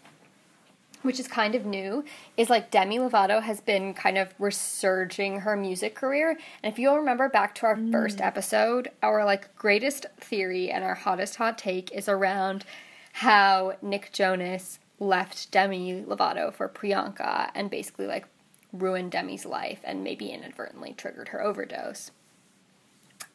which 1.03 1.19
is 1.19 1.27
kind 1.29 1.55
of 1.55 1.67
new, 1.67 2.05
is 2.37 2.49
like 2.51 2.71
Demi 2.71 2.99
Lovato 2.99 3.43
has 3.43 3.61
been 3.61 3.93
kind 3.95 4.19
of 4.19 4.35
resurging 4.39 5.41
her 5.41 5.57
music 5.57 5.95
career. 5.95 6.39
And 6.63 6.73
if 6.73 6.79
you'll 6.79 6.97
remember 6.99 7.29
back 7.29 7.55
to 7.57 7.67
our 7.67 7.77
first 7.91 8.21
episode, 8.21 8.91
our 9.03 9.25
like 9.25 9.55
greatest 9.57 10.07
theory 10.21 10.71
and 10.71 10.85
our 10.85 10.95
hottest 10.95 11.37
hot 11.37 11.59
take 11.59 11.91
is 11.93 12.09
around 12.09 12.65
how 13.15 13.77
Nick 13.83 14.13
Jonas 14.13 14.79
left 15.01 15.51
Demi 15.51 16.03
Lovato 16.03 16.53
for 16.53 16.69
Priyanka 16.69 17.51
and 17.55 17.71
basically 17.71 18.07
like 18.07 18.27
ruined 18.73 19.11
Demi's 19.11 19.47
life 19.47 19.81
and 19.85 20.05
maybe 20.05 20.29
inadvertently 20.31 20.95
triggered 20.97 21.29
her 21.29 21.43
overdose. 21.43 22.11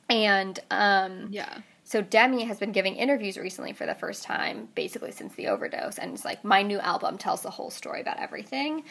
And 0.10 0.60
um 0.70 1.28
Yeah. 1.32 1.60
So 1.92 2.02
Demi 2.02 2.46
has 2.46 2.58
been 2.58 2.72
giving 2.72 2.96
interviews 2.96 3.38
recently 3.38 3.74
for 3.74 3.86
the 3.86 3.94
first 3.94 4.24
time, 4.24 4.70
basically 4.76 5.12
since 5.12 5.36
the 5.36 5.48
overdose, 5.48 5.98
and 5.98 6.14
it's 6.14 6.24
like 6.24 6.42
my 6.42 6.62
new 6.62 6.80
album 6.80 7.18
tells 7.18 7.42
the 7.42 7.50
whole 7.50 7.70
story 7.70 8.00
about 8.00 8.18
everything. 8.18 8.86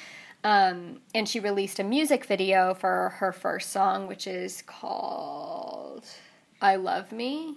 Um, 0.45 1.01
and 1.15 1.27
she 1.27 1.41
released 1.41 1.79
a 1.79 1.83
music 1.83 2.27
video 2.27 2.75
for 2.75 3.15
her 3.17 3.33
first 3.33 3.71
song, 3.71 4.07
which 4.07 4.27
is 4.27 4.61
called 4.61 6.05
"I 6.61 6.77
Love 6.77 7.11
Me," 7.11 7.57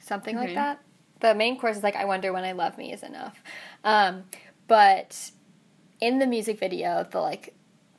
something 0.00 0.36
like 0.36 0.54
that. 0.54 0.80
The 1.20 1.34
main 1.34 1.58
chorus 1.58 1.76
is 1.76 1.82
like 1.82 1.96
"I 1.96 2.06
wonder 2.06 2.32
when 2.32 2.44
I 2.44 2.52
love 2.52 2.78
me 2.78 2.94
is 2.94 3.02
enough," 3.02 3.42
um, 3.84 4.24
but 4.68 5.32
in 6.00 6.18
the 6.18 6.26
music 6.26 6.58
video, 6.58 7.06
the 7.10 7.20
like 7.20 7.52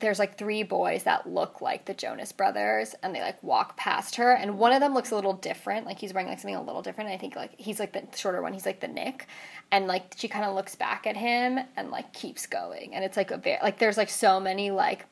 there's 0.04 0.20
like 0.20 0.38
three 0.38 0.63
boys 0.63 1.04
that 1.04 1.26
look 1.26 1.62
like 1.62 1.86
the 1.86 1.94
Jonas 1.94 2.34
brothers 2.34 2.94
and 3.02 3.16
they 3.16 3.22
like 3.22 3.42
walk 3.42 3.78
past 3.78 4.18
her 4.18 4.34
and 4.34 4.60
one 4.60 4.74
of 4.74 4.82
them 4.82 4.94
looks 4.94 5.12
a 5.12 5.16
little 5.16 5.32
different 5.32 5.86
like 5.86 5.98
he's 5.98 6.13
wearing 6.13 6.28
like 6.28 6.39
something 6.39 6.56
a 6.56 6.62
little 6.62 6.82
different 6.82 7.10
I 7.10 7.18
think 7.18 7.38
like 7.38 7.58
he's 7.58 7.80
like 7.80 7.94
the 7.94 8.06
shorter 8.18 8.42
one 8.42 8.52
he's 8.52 8.66
like 8.66 8.82
the 8.82 8.88
Nick 8.89 9.28
and 9.72 9.88
like 9.88 10.13
she 10.18 10.28
kind 10.28 10.44
of 10.44 10.56
looks 10.56 10.76
back 10.76 11.08
at 11.08 11.16
him 11.16 11.58
and 11.78 11.89
like 11.89 12.12
keeps 12.12 12.46
going 12.46 12.94
and 12.94 13.06
it's 13.06 13.16
like 13.16 13.32
a 13.32 13.38
very 13.38 13.60
like 13.63 13.80
there's 13.80 13.96
like 13.96 14.10
so 14.10 14.42
many 14.42 14.72
like 14.72 15.06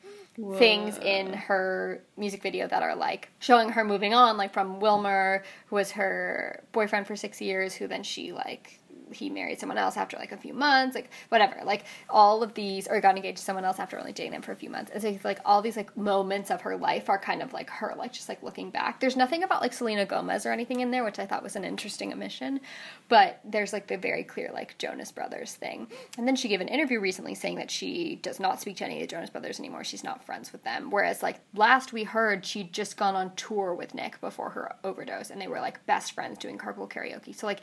things 0.58 0.98
in 0.98 1.32
her 1.32 2.02
music 2.18 2.42
video 2.42 2.68
that 2.68 2.82
are 2.82 2.94
like 2.94 3.30
showing 3.38 3.70
her 3.70 3.84
moving 3.84 4.12
on 4.12 4.36
like 4.36 4.52
from 4.52 4.78
Wilmer 4.78 5.42
who 5.68 5.76
was 5.76 5.92
her 5.92 6.62
boyfriend 6.72 7.06
for 7.06 7.16
6 7.16 7.40
years 7.40 7.74
who 7.74 7.86
then 7.86 8.02
she 8.02 8.32
like 8.32 8.78
he 9.12 9.30
married 9.30 9.60
someone 9.60 9.78
else 9.78 9.96
after 9.96 10.16
like 10.16 10.32
a 10.32 10.36
few 10.36 10.54
months, 10.54 10.94
like 10.94 11.10
whatever. 11.28 11.60
Like 11.64 11.84
all 12.08 12.42
of 12.42 12.54
these, 12.54 12.88
or 12.88 13.00
got 13.00 13.16
engaged 13.16 13.38
to 13.38 13.44
someone 13.44 13.64
else 13.64 13.78
after 13.78 13.98
only 13.98 14.12
dating 14.12 14.32
them 14.32 14.42
for 14.42 14.52
a 14.52 14.56
few 14.56 14.70
months. 14.70 14.90
And 14.92 15.02
so 15.02 15.16
like 15.24 15.40
all 15.44 15.62
these 15.62 15.76
like 15.76 15.96
moments 15.96 16.50
of 16.50 16.62
her 16.62 16.76
life 16.76 17.08
are 17.08 17.18
kind 17.18 17.42
of 17.42 17.52
like 17.52 17.70
her, 17.70 17.94
like 17.96 18.12
just 18.12 18.28
like 18.28 18.42
looking 18.42 18.70
back. 18.70 19.00
There's 19.00 19.16
nothing 19.16 19.42
about 19.42 19.60
like 19.60 19.72
Selena 19.72 20.06
Gomez 20.06 20.46
or 20.46 20.52
anything 20.52 20.80
in 20.80 20.90
there, 20.90 21.04
which 21.04 21.18
I 21.18 21.26
thought 21.26 21.42
was 21.42 21.56
an 21.56 21.64
interesting 21.64 22.12
omission. 22.12 22.60
But 23.08 23.40
there's 23.44 23.72
like 23.72 23.86
the 23.86 23.98
very 23.98 24.24
clear 24.24 24.50
like 24.52 24.78
Jonas 24.78 25.12
Brothers 25.12 25.54
thing. 25.54 25.88
And 26.18 26.26
then 26.26 26.36
she 26.36 26.48
gave 26.48 26.60
an 26.60 26.68
interview 26.68 27.00
recently 27.00 27.34
saying 27.34 27.56
that 27.56 27.70
she 27.70 28.16
does 28.22 28.40
not 28.40 28.60
speak 28.60 28.76
to 28.78 28.84
any 28.84 28.96
of 28.96 29.00
the 29.02 29.06
Jonas 29.06 29.30
Brothers 29.30 29.58
anymore. 29.58 29.84
She's 29.84 30.04
not 30.04 30.24
friends 30.24 30.52
with 30.52 30.64
them. 30.64 30.90
Whereas 30.90 31.22
like 31.22 31.40
last 31.54 31.92
we 31.92 32.04
heard 32.04 32.44
she'd 32.44 32.72
just 32.72 32.96
gone 32.96 33.14
on 33.14 33.34
tour 33.36 33.74
with 33.74 33.94
Nick 33.94 34.20
before 34.20 34.50
her 34.50 34.74
overdose, 34.84 35.30
and 35.30 35.40
they 35.40 35.48
were 35.48 35.60
like 35.60 35.84
best 35.86 36.12
friends 36.12 36.38
doing 36.38 36.58
carpool 36.58 36.90
karaoke. 36.90 37.34
So 37.34 37.46
like 37.46 37.60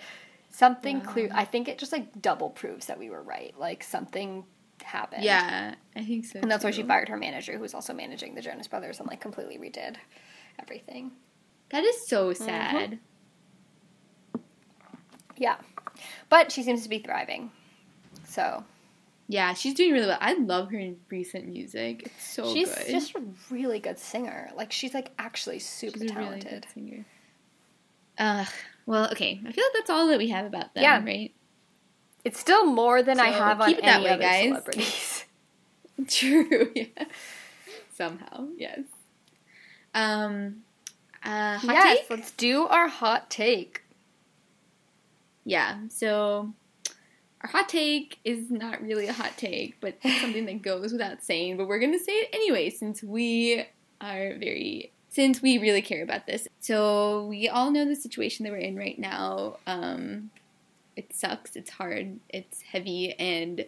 something 0.50 1.00
clear 1.02 1.30
i 1.34 1.46
think 1.46 1.68
it 1.68 1.78
just 1.78 1.92
like 1.92 2.22
double 2.22 2.50
proves 2.50 2.88
that 2.88 2.98
we 3.00 3.10
were 3.10 3.22
right 3.22 3.54
like 3.60 3.84
something 3.84 4.44
happened 4.84 5.24
Yeah, 5.24 5.76
I 5.96 6.04
think 6.04 6.26
so. 6.26 6.40
and 6.40 6.50
that's 6.50 6.64
why 6.64 6.72
she 6.72 6.84
fired 6.84 7.10
her 7.10 7.18
manager 7.18 7.54
who 7.54 7.60
was 7.60 7.74
also 7.74 7.94
managing 7.94 8.34
the 8.36 8.42
jonas 8.42 8.68
brothers 8.68 9.00
and 9.00 9.08
like 9.08 9.22
completely 9.22 9.58
redid 9.58 9.96
everything 10.60 11.12
That 11.70 11.84
is 11.84 12.08
so 12.08 12.30
Mm-hmm. 12.34 12.46
sad. 12.46 13.00
yeah 15.38 15.58
but 16.30 16.52
she 16.52 16.64
seems 16.64 16.84
to 16.84 16.90
be 16.90 17.00
thriving 17.00 17.52
so 18.26 18.64
Yeah, 19.28 19.54
she's 19.54 19.74
doing 19.76 19.92
really 19.94 20.08
well. 20.08 20.18
I 20.20 20.34
love 20.34 20.72
her 20.72 20.94
recent 21.12 21.48
music. 21.48 22.04
It's 22.08 22.28
so 22.34 22.52
she's 22.54 22.74
good. 22.74 22.88
just 22.90 23.14
a 23.16 23.22
really 23.52 23.80
good 23.80 24.00
singer 24.00 24.50
like 24.56 24.72
she's 24.72 24.94
like 24.94 25.12
actually 25.20 25.60
super 25.60 26.00
She's 26.00 26.02
really 26.16 26.40
talented 26.42 26.64
good 26.64 26.66
singer. 26.74 27.06
Uh, 28.18 28.46
well, 28.90 29.10
okay. 29.12 29.40
I 29.46 29.52
feel 29.52 29.64
like 29.66 29.74
that's 29.74 29.90
all 29.90 30.08
that 30.08 30.18
we 30.18 30.30
have 30.30 30.46
about 30.46 30.74
them, 30.74 30.84
Yeah. 30.84 31.04
right? 31.04 31.32
it's 32.26 32.38
still 32.40 32.66
more 32.66 33.02
than 33.02 33.18
i 33.20 33.32
So, 33.32 33.38
have 33.38 33.62
on 33.62 33.70
keep 33.70 33.78
it 33.78 33.84
that 33.86 33.96
any 33.96 34.04
way, 34.06 34.10
other 34.12 34.22
guys. 34.22 34.48
celebrities 34.50 35.26
True. 36.10 36.72
Yeah. 36.76 37.06
Somehow, 37.96 38.48
yes. 38.58 38.80
Um. 39.94 40.64
Uh, 41.24 41.58
hot 41.58 41.74
yes 41.74 41.98
take. 42.00 42.10
let's 42.10 42.32
do 42.32 42.66
our 42.68 42.88
hot 42.88 43.30
take 43.30 43.84
Yeah. 45.46 45.78
So. 45.90 46.54
Our 47.42 47.50
hot 47.50 47.70
take 47.70 48.20
is 48.26 48.52
not 48.52 48.82
really 48.82 49.08
a 49.08 49.14
hot 49.14 49.38
take, 49.38 49.80
but 49.80 49.96
it's 50.04 50.20
something 50.22 50.46
that 50.46 50.62
goes 50.72 50.92
without 50.92 51.24
saying. 51.24 51.56
But 51.56 51.68
we're 51.70 51.80
gonna 51.80 51.98
say 52.00 52.12
it 52.12 52.30
anyway, 52.34 52.70
since 52.70 53.02
we 53.02 53.64
are 54.02 54.36
very, 54.38 54.92
since 55.20 55.42
we 55.42 55.58
really 55.58 55.82
care 55.82 56.02
about 56.02 56.26
this. 56.28 56.48
So 56.62 57.26
we 57.26 57.50
all 57.50 57.72
know 57.72 57.84
the 57.84 57.94
situation 57.94 58.46
that 58.46 58.54
we're 58.54 58.60
in 58.60 58.78
right 58.78 58.98
now. 58.98 59.58
Um, 59.68 60.32
it 60.96 61.14
sucks. 61.14 61.58
It's 61.58 61.72
hard. 61.72 62.22
It's 62.30 62.62
heavy, 62.62 63.16
and 63.20 63.66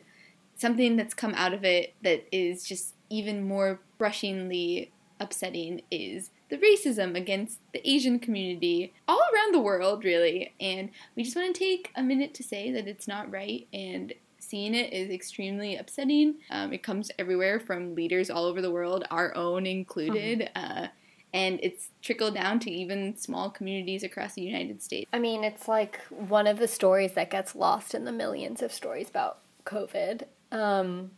something 0.55 0.95
that's 0.95 1.13
come 1.13 1.33
out 1.35 1.53
of 1.53 1.65
it 1.65 1.93
that 2.03 2.25
is 2.31 2.63
just 2.63 2.93
even 3.09 3.43
more 3.43 3.81
brushingly 3.97 4.91
upsetting 5.19 5.81
is 5.91 6.29
the 6.47 6.57
racism 6.57 7.17
against 7.17 7.59
the 7.73 7.85
Asian 7.85 8.17
community 8.17 8.93
all 9.05 9.21
around 9.33 9.53
the 9.53 9.59
world, 9.59 10.05
really. 10.05 10.53
And 10.61 10.89
we 11.17 11.23
just 11.23 11.35
want 11.35 11.53
to 11.53 11.59
take 11.59 11.91
a 11.97 12.01
minute 12.01 12.33
to 12.35 12.43
say 12.43 12.71
that 12.71 12.87
it's 12.87 13.09
not 13.09 13.29
right 13.29 13.67
and 13.73 14.13
seeing 14.39 14.73
it 14.73 14.93
is 14.93 15.09
extremely 15.09 15.75
upsetting. 15.75 16.35
Um, 16.49 16.71
it 16.71 16.81
comes 16.81 17.11
everywhere 17.19 17.59
from 17.59 17.93
leaders 17.93 18.29
all 18.29 18.45
over 18.45 18.61
the 18.61 18.71
world, 18.71 19.03
our 19.11 19.35
own 19.35 19.65
included. 19.65 20.49
Uh, 20.55 20.87
and 21.33 21.59
it's 21.63 21.89
trickled 22.01 22.35
down 22.35 22.59
to 22.59 22.71
even 22.71 23.15
small 23.15 23.49
communities 23.49 24.03
across 24.03 24.33
the 24.33 24.41
United 24.41 24.81
States. 24.81 25.09
I 25.13 25.19
mean, 25.19 25.43
it's 25.43 25.67
like 25.67 25.99
one 26.09 26.47
of 26.47 26.59
the 26.59 26.67
stories 26.67 27.13
that 27.13 27.31
gets 27.31 27.55
lost 27.55 27.95
in 27.95 28.05
the 28.05 28.11
millions 28.11 28.61
of 28.61 28.71
stories 28.71 29.09
about 29.09 29.39
COVID. 29.65 30.23
Um, 30.51 31.11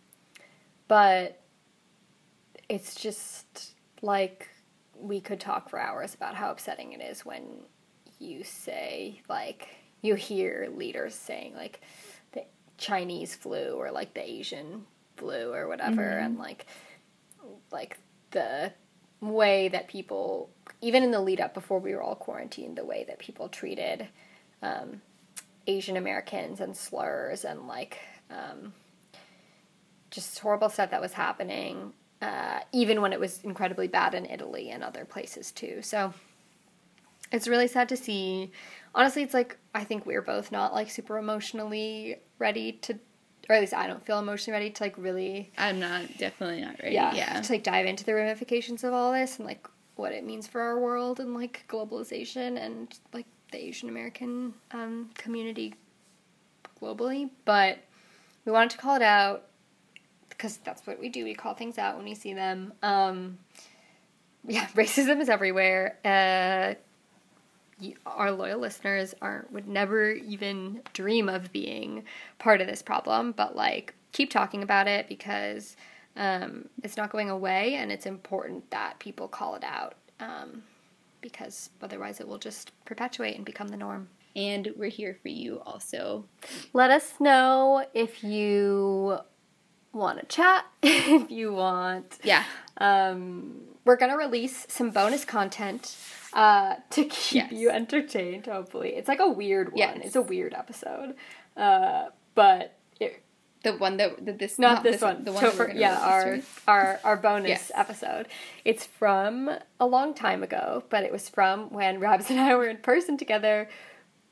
but 0.88 1.42
it's 2.70 2.96
just 2.96 3.74
like 4.02 4.50
we 4.96 5.20
could 5.20 5.40
talk 5.40 5.70
for 5.70 5.80
hours 5.80 6.14
about 6.14 6.36
how 6.36 6.52
upsetting 6.52 6.94
it 6.94 7.02
is 7.02 7.26
when 7.26 7.44
you 8.20 8.44
say, 8.44 9.22
like, 9.28 9.68
you 10.02 10.16
hear 10.16 10.70
leaders 10.76 11.16
saying, 11.16 11.56
like, 11.56 11.82
the 12.34 12.44
Chinese 12.78 13.36
flu 13.36 13.74
or 13.74 13.92
like 13.92 14.14
the 14.14 14.24
Asian 14.24 14.86
flu 15.18 15.52
or 15.54 15.68
whatever, 15.68 16.04
and 16.04 16.38
like, 16.38 16.68
like 17.72 17.98
the 18.32 18.72
way 19.32 19.70
that 19.70 19.88
people, 19.88 20.50
even 20.82 21.04
in 21.04 21.12
the 21.12 21.20
lead 21.22 21.40
up 21.40 21.54
before 21.54 21.80
we 21.80 21.94
were 21.94 22.02
all 22.02 22.16
quarantined, 22.16 22.78
the 22.78 22.86
way 22.86 23.06
that 23.08 23.20
people 23.20 23.48
treated 23.48 24.08
um, 24.62 25.02
Asian 25.68 25.98
Americans 25.98 26.60
and 26.60 26.76
slurs 26.76 27.46
and 27.46 27.68
like 27.68 28.00
um, 28.30 28.74
just 30.12 30.38
horrible 30.40 30.70
stuff 30.70 30.92
that 30.92 31.02
was 31.02 31.14
happening, 31.14 31.94
uh, 32.22 32.60
even 32.72 33.02
when 33.02 33.14
it 33.14 33.20
was 33.20 33.44
incredibly 33.44 33.88
bad 33.88 34.14
in 34.14 34.26
Italy 34.26 34.70
and 34.70 34.84
other 34.84 35.06
places 35.06 35.52
too. 35.52 35.82
So 35.82 36.14
it's 37.32 37.48
really 37.48 37.68
sad 37.68 37.90
to 37.90 37.98
see. 37.98 38.52
Honestly, 38.94 39.24
it's 39.24 39.34
like 39.34 39.58
I 39.74 39.84
think 39.84 40.06
we're 40.06 40.22
both 40.22 40.52
not 40.52 40.74
like 40.74 40.90
super 40.92 41.18
emotionally 41.18 42.18
ready 42.38 42.74
to, 42.74 43.00
or 43.50 43.56
at 43.56 43.62
least 43.62 43.74
I 43.74 43.88
don't 43.88 44.06
feel 44.06 44.20
emotionally 44.20 44.58
ready 44.60 44.70
to 44.72 44.84
like 44.84 44.96
really 44.98 45.52
I'm 45.58 45.80
not, 45.80 46.18
definitely 46.18 46.62
not 46.62 46.80
ready. 46.82 46.96
yeah, 46.96 47.14
Yeah. 47.14 47.42
to 47.42 47.52
like 47.52 47.64
dive 47.64 47.86
into 47.86 48.04
the 48.06 48.14
ramifications 48.14 48.84
of 48.84 48.94
all 48.94 49.12
this 49.14 49.38
and 49.38 49.46
like 49.46 49.68
what 49.96 50.12
it 50.14 50.24
means 50.24 50.48
for 50.48 50.62
our 50.62 50.80
world 50.80 51.20
and 51.20 51.34
like 51.34 51.66
globalization 51.68 52.58
and 52.64 52.98
like 53.14 53.26
the 53.52 53.58
Asian 53.64 53.90
American 53.90 54.54
um, 54.72 55.10
community 55.16 55.76
globally. 56.82 57.30
But 57.46 57.80
we 58.46 58.52
wanted 58.52 58.72
to 58.72 58.78
call 58.78 58.96
it 58.96 59.02
out 59.02 59.44
because 60.30 60.58
that's 60.58 60.86
what 60.88 61.00
we 61.00 61.10
do. 61.10 61.24
We 61.24 61.34
call 61.36 61.54
things 61.54 61.78
out 61.78 61.96
when 61.96 62.06
we 62.06 62.16
see 62.16 62.34
them. 62.34 62.74
Um, 62.82 63.38
yeah, 64.48 64.66
racism 64.76 65.22
is 65.22 65.30
everywhere. 65.30 65.98
Uh, 66.04 66.74
our 68.06 68.32
loyal 68.32 68.60
listeners 68.60 69.14
are 69.22 69.46
would 69.52 69.68
never 69.68 70.12
even 70.12 70.82
dream 70.94 71.28
of 71.30 71.52
being 71.52 72.04
part 72.40 72.62
of 72.62 72.68
this 72.68 72.82
problem, 72.82 73.32
but 73.32 73.56
like 73.56 73.94
keep 74.12 74.30
talking 74.30 74.62
about 74.64 74.88
it 74.88 75.08
because 75.10 75.76
um, 76.16 76.70
it's 76.84 76.96
not 76.98 77.10
going 77.12 77.30
away, 77.30 77.76
and 77.76 77.92
it's 77.92 78.06
important 78.06 78.70
that 78.72 79.00
people 79.00 79.28
call 79.28 79.56
it 79.56 79.64
out 79.64 79.96
um, 80.20 80.62
because 81.22 81.72
otherwise 81.82 82.20
it 82.20 82.28
will 82.28 82.38
just 82.38 82.72
perpetuate 82.86 83.36
and 83.36 83.46
become 83.46 83.70
the 83.70 83.78
norm. 83.78 84.08
and 84.36 84.70
we're 84.76 84.90
here 84.90 85.16
for 85.22 85.30
you 85.30 85.62
also. 85.66 86.26
Let 86.74 86.92
us 86.92 87.14
know 87.20 87.86
if 87.94 88.24
you 88.24 89.18
want 89.92 90.20
to 90.20 90.26
chat, 90.26 90.66
if 90.84 91.30
you 91.32 91.54
want 91.54 92.18
Yeah. 92.24 92.44
um, 92.78 93.62
we're 93.86 93.98
gonna 93.98 94.18
release 94.18 94.66
some 94.70 94.92
bonus 94.92 95.26
content 95.26 95.96
uh, 96.34 96.76
to 96.92 97.04
keep 97.06 97.52
Yes. 97.52 97.52
you 97.52 97.70
entertained. 97.70 98.46
Hopefully, 98.48 98.90
it's 98.96 99.08
like 99.08 99.20
a 99.20 99.30
weird 99.30 99.70
one. 99.70 99.78
Yes. 99.78 100.00
It's 100.04 100.16
a 100.16 100.22
weird 100.22 100.54
episode, 100.54 101.16
uh, 101.58 102.06
but 102.36 102.76
it 103.00 103.22
The 103.64 103.74
one 103.78 103.98
that, 103.98 104.26
that 104.26 104.40
this 104.40 104.60
not, 104.60 104.84
this, 104.84 105.02
one. 105.02 105.24
The 105.24 105.32
one 105.32 105.42
so 105.42 105.50
that 105.50 105.56
for, 105.56 105.72
yeah, 105.72 105.98
our, 106.00 106.40
our 106.68 107.00
our 107.04 107.18
bonus 107.18 107.50
Yes. 107.50 107.72
episode. 107.76 108.28
It's 108.66 108.86
from 108.86 109.50
a 109.80 109.86
long 109.86 110.14
time 110.14 110.44
ago, 110.44 110.84
but 110.90 111.04
it 111.04 111.12
was 111.12 111.30
from 111.30 111.72
when 111.72 112.00
Rabs 112.00 112.30
and 112.30 112.40
I 112.40 112.56
were 112.56 112.68
in 112.68 112.78
person 112.78 113.18
together 113.18 113.70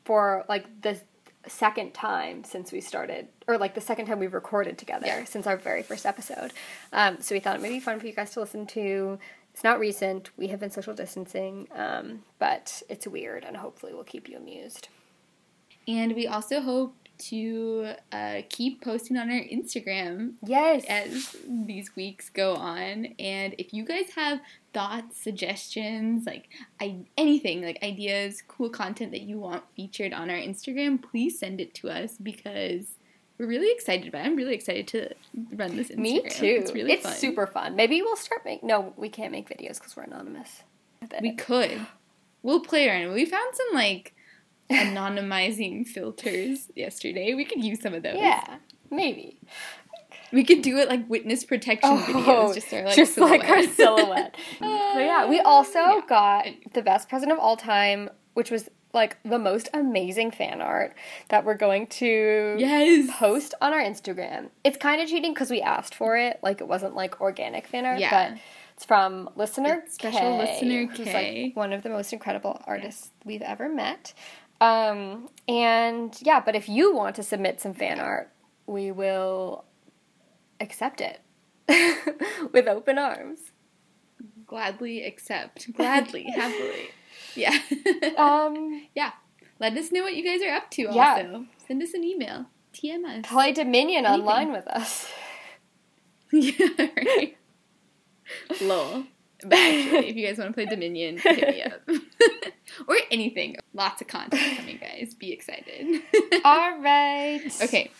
for 0.04 0.44
like 0.48 0.66
the 0.82 1.00
second 1.46 1.92
time 1.94 2.44
since 2.44 2.70
we 2.72 2.80
started, 2.80 3.26
or 3.48 3.58
like 3.58 3.74
the 3.74 3.80
second 3.80 4.06
time 4.06 4.18
we've 4.20 4.34
recorded 4.34 4.78
together 4.78 5.06
Yeah. 5.06 5.24
since 5.24 5.46
our 5.46 5.56
very 5.56 5.82
first 5.82 6.06
episode. 6.06 6.52
Um, 6.92 7.20
so 7.20 7.34
we 7.34 7.40
thought 7.40 7.56
it 7.56 7.62
might 7.62 7.70
be 7.70 7.80
fun 7.80 7.98
for 7.98 8.06
you 8.06 8.12
guys 8.12 8.30
to 8.32 8.40
listen 8.40 8.66
to. 8.68 9.18
It's 9.52 9.64
not 9.64 9.78
recent. 9.78 10.30
We 10.36 10.48
have 10.48 10.60
been 10.60 10.70
social 10.70 10.94
distancing, 10.94 11.68
um, 11.74 12.22
but 12.38 12.82
it's 12.88 13.06
weird, 13.06 13.44
and 13.44 13.56
hopefully 13.56 13.92
we'll 13.92 14.04
keep 14.04 14.28
you 14.28 14.36
amused. 14.36 14.88
And 15.86 16.14
we 16.14 16.26
also 16.26 16.60
hope 16.60 16.94
to 17.18 17.92
uh, 18.10 18.42
keep 18.48 18.82
posting 18.82 19.16
on 19.16 19.30
our 19.30 19.38
Instagram 19.40 20.32
Yes. 20.44 20.84
as 20.88 21.36
these 21.46 21.94
weeks 21.94 22.30
go 22.30 22.54
on. 22.54 23.14
And 23.18 23.54
if 23.58 23.72
you 23.72 23.84
guys 23.84 24.10
have 24.16 24.40
thoughts, 24.72 25.20
suggestions, 25.20 26.26
like 26.26 26.48
I, 26.80 27.04
anything, 27.16 27.62
like 27.62 27.78
ideas, 27.82 28.42
cool 28.48 28.70
content 28.70 29.12
that 29.12 29.22
you 29.22 29.38
want 29.38 29.62
featured 29.76 30.12
on 30.12 30.30
our 30.30 30.36
Instagram, 30.36 31.00
please 31.02 31.38
send 31.38 31.60
it 31.60 31.74
to 31.74 31.90
us 31.90 32.16
because 32.20 32.96
we're 33.42 33.48
really 33.48 33.72
excited 33.72 34.06
about 34.06 34.22
it. 34.24 34.26
I'm 34.28 34.36
really 34.36 34.54
excited 34.54 34.86
to 34.88 35.08
run 35.56 35.76
this 35.76 35.88
Instagram. 35.88 35.98
Me 35.98 36.20
too. 36.28 36.46
It's 36.60 36.72
really 36.72 36.96
fun. 36.96 37.12
super 37.12 37.46
fun. 37.48 37.74
Maybe 37.74 38.00
we'll 38.02 38.14
start 38.16 38.44
make. 38.44 38.62
No, 38.62 38.92
we 38.96 39.08
can't 39.08 39.32
make 39.32 39.48
videos 39.48 39.78
because 39.78 39.96
we're 39.96 40.04
anonymous. 40.04 40.62
We 41.20 41.32
could. 41.32 41.84
We'll 42.44 42.60
play 42.60 42.88
around. 42.88 43.12
We 43.14 43.24
found 43.24 43.52
some 43.54 43.74
like 43.74 44.14
anonymizing 44.70 45.86
filters 45.86 46.68
yesterday. 46.76 47.34
We 47.34 47.44
could 47.44 47.64
use 47.64 47.80
some 47.80 47.94
of 47.94 48.02
those. 48.04 48.16
yeah, 48.16 48.58
maybe. 48.90 49.38
We 50.32 50.44
could 50.44 50.62
do 50.62 50.78
it 50.78 50.88
like 50.88 51.08
witness 51.10 51.44
protection 51.44 51.90
Oh, 51.90 52.04
videos, 52.08 52.54
just 52.54 52.72
our 52.72 52.84
like 52.84 52.94
just 52.96 53.18
like 53.18 53.44
our 53.48 53.62
silhouette. 53.64 54.36
but 54.60 54.66
yeah, 54.98 55.28
we 55.28 55.40
also 55.40 55.78
Yeah. 55.78 56.00
got 56.08 56.46
the 56.72 56.80
best 56.82 57.08
present 57.08 57.32
of 57.32 57.38
all 57.38 57.56
time, 57.56 58.08
which 58.34 58.50
was 58.50 58.68
like 58.92 59.16
the 59.24 59.38
most 59.38 59.68
amazing 59.72 60.30
fan 60.30 60.60
art 60.60 60.94
that 61.28 61.44
we're 61.44 61.56
going 61.56 61.86
to 61.86 62.56
yes. 62.58 63.08
post 63.18 63.54
on 63.60 63.72
our 63.72 63.80
Instagram. 63.80 64.50
It's 64.64 64.76
kind 64.76 65.00
of 65.00 65.08
cheating 65.08 65.32
because 65.32 65.50
we 65.50 65.60
asked 65.62 65.94
for 65.94 66.16
it. 66.16 66.38
Like 66.42 66.60
it 66.60 66.68
wasn't 66.68 66.94
like 66.94 67.20
organic 67.20 67.66
fan 67.66 67.86
art, 67.86 68.00
Yeah. 68.00 68.30
but 68.32 68.40
it's 68.74 68.84
from 68.84 69.30
listener 69.36 69.82
It's 69.84 69.94
special 69.94 70.20
K, 70.20 70.38
listener 70.38 70.86
who's 70.86 71.06
K. 71.06 71.44
like 71.46 71.56
one 71.56 71.72
of 71.72 71.82
the 71.82 71.88
most 71.88 72.12
incredible 72.12 72.60
artists 72.66 73.10
we've 73.24 73.42
ever 73.42 73.68
met. 73.68 74.12
Um, 74.60 75.28
and 75.48 76.16
yeah, 76.20 76.40
but 76.40 76.54
if 76.54 76.68
you 76.68 76.94
want 76.94 77.16
to 77.16 77.22
submit 77.22 77.60
some 77.60 77.74
fan 77.74 77.98
art, 77.98 78.30
we 78.66 78.92
will 78.92 79.64
accept 80.60 81.00
it 81.00 81.20
with 82.52 82.68
open 82.68 82.98
arms. 82.98 83.40
Gladly 84.46 85.02
accept. 85.04 85.72
Gladly, 85.72 86.24
happily. 86.24 86.90
Yeah. 87.34 87.58
Um, 88.16 88.86
yeah. 88.94 89.12
Let 89.58 89.76
us 89.76 89.92
know 89.92 90.02
what 90.02 90.14
you 90.14 90.24
guys 90.24 90.42
are 90.42 90.54
up 90.54 90.70
to 90.72 90.82
Yeah. 90.82 91.14
also. 91.14 91.46
Send 91.66 91.82
us 91.82 91.94
an 91.94 92.04
email. 92.04 92.46
DM 92.74 93.04
us. 93.04 93.24
play 93.30 93.52
Dominion 93.52 94.04
Anything. 94.06 94.26
online 94.28 94.52
with 94.52 94.66
us. 94.66 95.08
yeah, 96.32 96.68
right. 96.78 97.36
Lol. 98.62 99.04
But 99.44 99.54
actually, 99.58 100.08
if 100.08 100.16
you 100.16 100.26
guys 100.26 100.38
want 100.38 100.50
to 100.50 100.54
play 100.54 100.66
Dominion, 100.66 101.18
hit 101.18 101.48
me 101.48 101.62
up. 101.62 101.82
or 102.88 102.96
anything. 103.10 103.56
Lots 103.74 104.00
of 104.00 104.06
content 104.08 104.56
coming, 104.56 104.78
guys. 104.78 105.14
Be 105.14 105.32
excited. 105.32 106.00
All 106.44 106.78
right. 106.78 107.42
okay. 107.62 107.90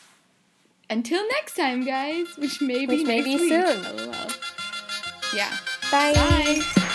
Until 0.89 1.27
next 1.29 1.55
time, 1.57 1.85
guys, 1.85 2.27
which 2.39 2.61
may 2.61 2.87
be 2.87 2.97
Which 2.99 3.07
may 3.07 3.23
be 3.23 3.37
soon. 3.39 3.83
LOL. 3.83 4.15
Yeah. 5.35 5.57
Bye. 5.91 6.13
Bye. 6.15 6.89